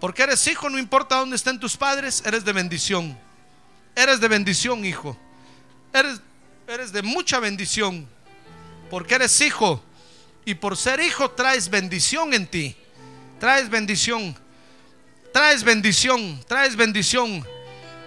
Porque 0.01 0.22
eres 0.22 0.46
hijo, 0.46 0.70
no 0.70 0.78
importa 0.78 1.16
dónde 1.16 1.36
estén 1.36 1.59
tus 1.59 1.76
padres, 1.76 2.22
eres 2.24 2.44
de 2.44 2.53
bendición. 2.53 3.18
Eres 3.94 4.20
de 4.20 4.28
bendición, 4.28 4.84
hijo. 4.84 5.18
Eres, 5.92 6.20
eres 6.66 6.92
de 6.92 7.03
mucha 7.03 7.40
bendición. 7.40 8.09
Porque 8.88 9.16
eres 9.16 9.40
hijo. 9.40 9.84
Y 10.45 10.55
por 10.55 10.76
ser 10.76 11.01
hijo 11.01 11.30
traes 11.30 11.68
bendición 11.68 12.32
en 12.34 12.47
ti. 12.47 12.76
Traes 13.38 13.68
bendición. 13.68 14.36
Traes 15.32 15.62
bendición. 15.62 16.43
Traes 16.47 16.76
bendición. 16.76 17.47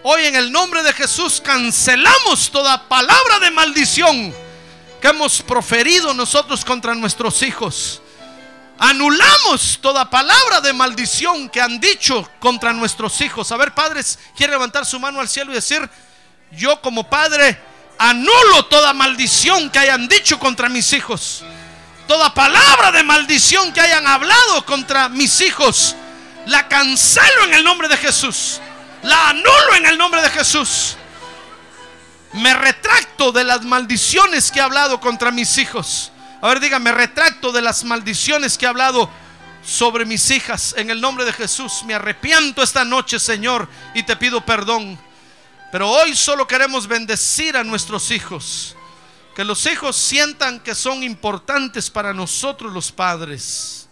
Hoy 0.04 0.26
en 0.26 0.36
el 0.36 0.52
nombre 0.52 0.84
de 0.84 0.92
Jesús 0.94 1.42
cancelamos 1.42 2.52
toda 2.52 2.90
palabra 2.90 3.40
de 3.40 3.52
maldición 3.52 4.34
que 5.02 5.08
hemos 5.08 5.42
proferido 5.42 6.14
nosotros 6.14 6.66
contra 6.66 6.94
nuestros 6.96 7.42
hijos. 7.42 8.02
Anulamos 8.80 9.80
toda 9.82 10.10
palabra 10.10 10.60
de 10.60 10.74
maldición 10.74 11.48
que 11.48 11.62
han 11.62 11.80
dicho 11.80 12.30
contra 12.40 12.74
nuestros 12.74 13.22
hijos. 13.22 13.52
A 13.52 13.58
ver, 13.58 13.74
padres, 13.74 14.20
quiere 14.36 14.54
levantar 14.54 14.86
su 14.86 15.00
mano 15.00 15.22
al 15.22 15.30
cielo 15.30 15.52
y 15.52 15.56
decir, 15.56 15.90
yo 16.52 16.82
como 16.82 17.10
padre 17.10 17.58
anulo 17.98 18.66
toda 18.66 18.94
maldición 18.94 19.70
que 19.70 19.80
hayan 19.80 20.08
dicho 20.08 20.40
contra 20.40 20.68
mis 20.68 20.92
hijos. 20.92 21.46
Toda 22.08 22.34
palabra 22.34 22.92
de 22.92 23.04
maldición 23.04 23.72
que 23.72 23.82
hayan 23.82 24.06
hablado 24.08 24.66
contra 24.66 25.10
mis 25.10 25.42
hijos. 25.42 25.96
La 26.46 26.68
cancelo 26.68 27.46
en 27.46 27.54
el 27.54 27.64
nombre 27.64 27.88
de 27.88 27.98
Jesús. 27.98 28.60
La 29.04 29.30
anulo 29.30 29.76
en 29.78 29.86
el 29.86 29.98
nombre 29.98 30.22
de 30.22 30.30
Jesús. 30.30 30.98
Me 32.34 32.54
retracto 32.54 33.32
de 33.32 33.44
las 33.44 33.64
maldiciones 33.64 34.52
que 34.52 34.60
he 34.60 34.62
hablado 34.62 35.00
contra 35.00 35.32
mis 35.32 35.58
hijos. 35.58 36.12
A 36.42 36.48
ver, 36.50 36.60
dígame, 36.60 36.92
retracto 36.92 37.52
de 37.52 37.62
las 37.62 37.84
maldiciones 37.84 38.58
que 38.58 38.66
he 38.66 38.70
hablado 38.70 39.10
sobre 39.64 40.06
mis 40.06 40.30
hijas. 40.32 40.76
En 40.78 40.90
el 40.90 41.00
nombre 41.00 41.26
de 41.26 41.34
Jesús, 41.34 41.84
me 41.86 41.94
arrepiento 41.94 42.64
esta 42.64 42.84
noche, 42.84 43.20
Señor, 43.20 43.70
y 43.94 44.04
te 44.04 44.18
pido 44.18 44.46
perdón. 44.46 45.00
Pero 45.72 45.90
hoy 45.90 46.16
solo 46.16 46.48
queremos 46.48 46.88
bendecir 46.88 47.56
a 47.56 47.64
nuestros 47.64 48.12
hijos. 48.12 48.76
Que 49.36 49.44
los 49.44 49.66
hijos 49.66 49.96
sientan 49.96 50.60
que 50.60 50.76
son 50.76 51.04
importantes 51.04 51.90
para 51.90 52.14
nosotros 52.14 52.72
los 52.72 52.92
padres. 52.92 53.90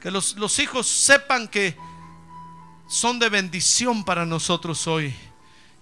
Que 0.00 0.10
los, 0.10 0.36
los 0.36 0.58
hijos 0.58 0.86
sepan 0.86 1.48
que 1.48 1.76
son 2.88 3.18
de 3.18 3.28
bendición 3.28 4.04
para 4.04 4.24
nosotros 4.24 4.86
hoy. 4.86 5.14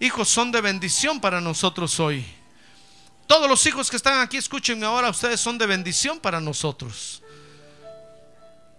Hijos 0.00 0.28
son 0.28 0.50
de 0.50 0.60
bendición 0.60 1.20
para 1.20 1.40
nosotros 1.40 2.00
hoy. 2.00 2.24
Todos 3.26 3.48
los 3.48 3.64
hijos 3.66 3.88
que 3.88 3.96
están 3.96 4.20
aquí, 4.20 4.36
escúchenme 4.36 4.84
ahora, 4.84 5.10
ustedes 5.10 5.40
son 5.40 5.56
de 5.58 5.66
bendición 5.66 6.18
para 6.18 6.40
nosotros. 6.40 7.22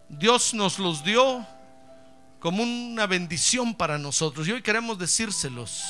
Dios 0.09 0.53
nos 0.53 0.79
los 0.79 1.03
dio 1.03 1.45
como 2.39 2.61
una 2.61 3.07
bendición 3.07 3.73
para 3.73 3.97
nosotros. 3.97 4.47
Y 4.47 4.51
hoy 4.51 4.61
queremos 4.61 4.99
decírselos 4.99 5.81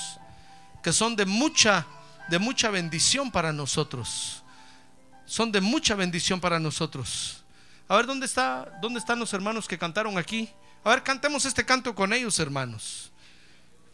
que 0.84 0.94
son 0.94 1.16
de 1.16 1.26
mucha, 1.26 1.86
de 2.30 2.40
mucha 2.40 2.70
bendición 2.70 3.32
para 3.32 3.52
nosotros. 3.54 4.44
Son 5.26 5.52
de 5.52 5.62
mucha 5.62 5.96
bendición 5.96 6.40
para 6.40 6.60
nosotros. 6.60 7.44
A 7.88 7.98
ver, 7.98 8.06
¿dónde, 8.06 8.26
está, 8.26 8.78
¿dónde 8.82 9.00
están 9.00 9.20
los 9.20 9.34
hermanos 9.34 9.68
que 9.68 9.78
cantaron 9.78 10.18
aquí? 10.18 10.50
A 10.84 10.90
ver, 10.90 11.04
cantemos 11.04 11.46
este 11.46 11.66
canto 11.66 11.96
con 11.96 12.14
ellos, 12.14 12.40
hermanos. 12.40 13.12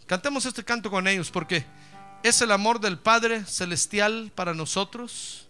Cantemos 0.05 0.45
este 0.45 0.63
canto 0.63 0.89
con 0.89 1.07
ellos, 1.07 1.30
porque 1.30 1.65
es 2.23 2.41
el 2.41 2.51
amor 2.51 2.80
del 2.80 2.97
Padre 2.97 3.45
Celestial 3.45 4.32
para 4.34 4.53
nosotros 4.53 5.47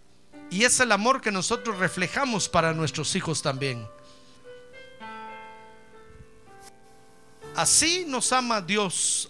y 0.52 0.64
es 0.64 0.80
el 0.80 0.92
amor 0.92 1.22
que 1.22 1.32
nosotros 1.32 1.78
reflejamos 1.78 2.50
para 2.50 2.74
nuestros 2.74 3.16
hijos 3.16 3.42
también. 3.42 3.88
Así 7.56 8.06
nos 8.08 8.32
ama 8.32 8.62
Dios. 8.62 9.30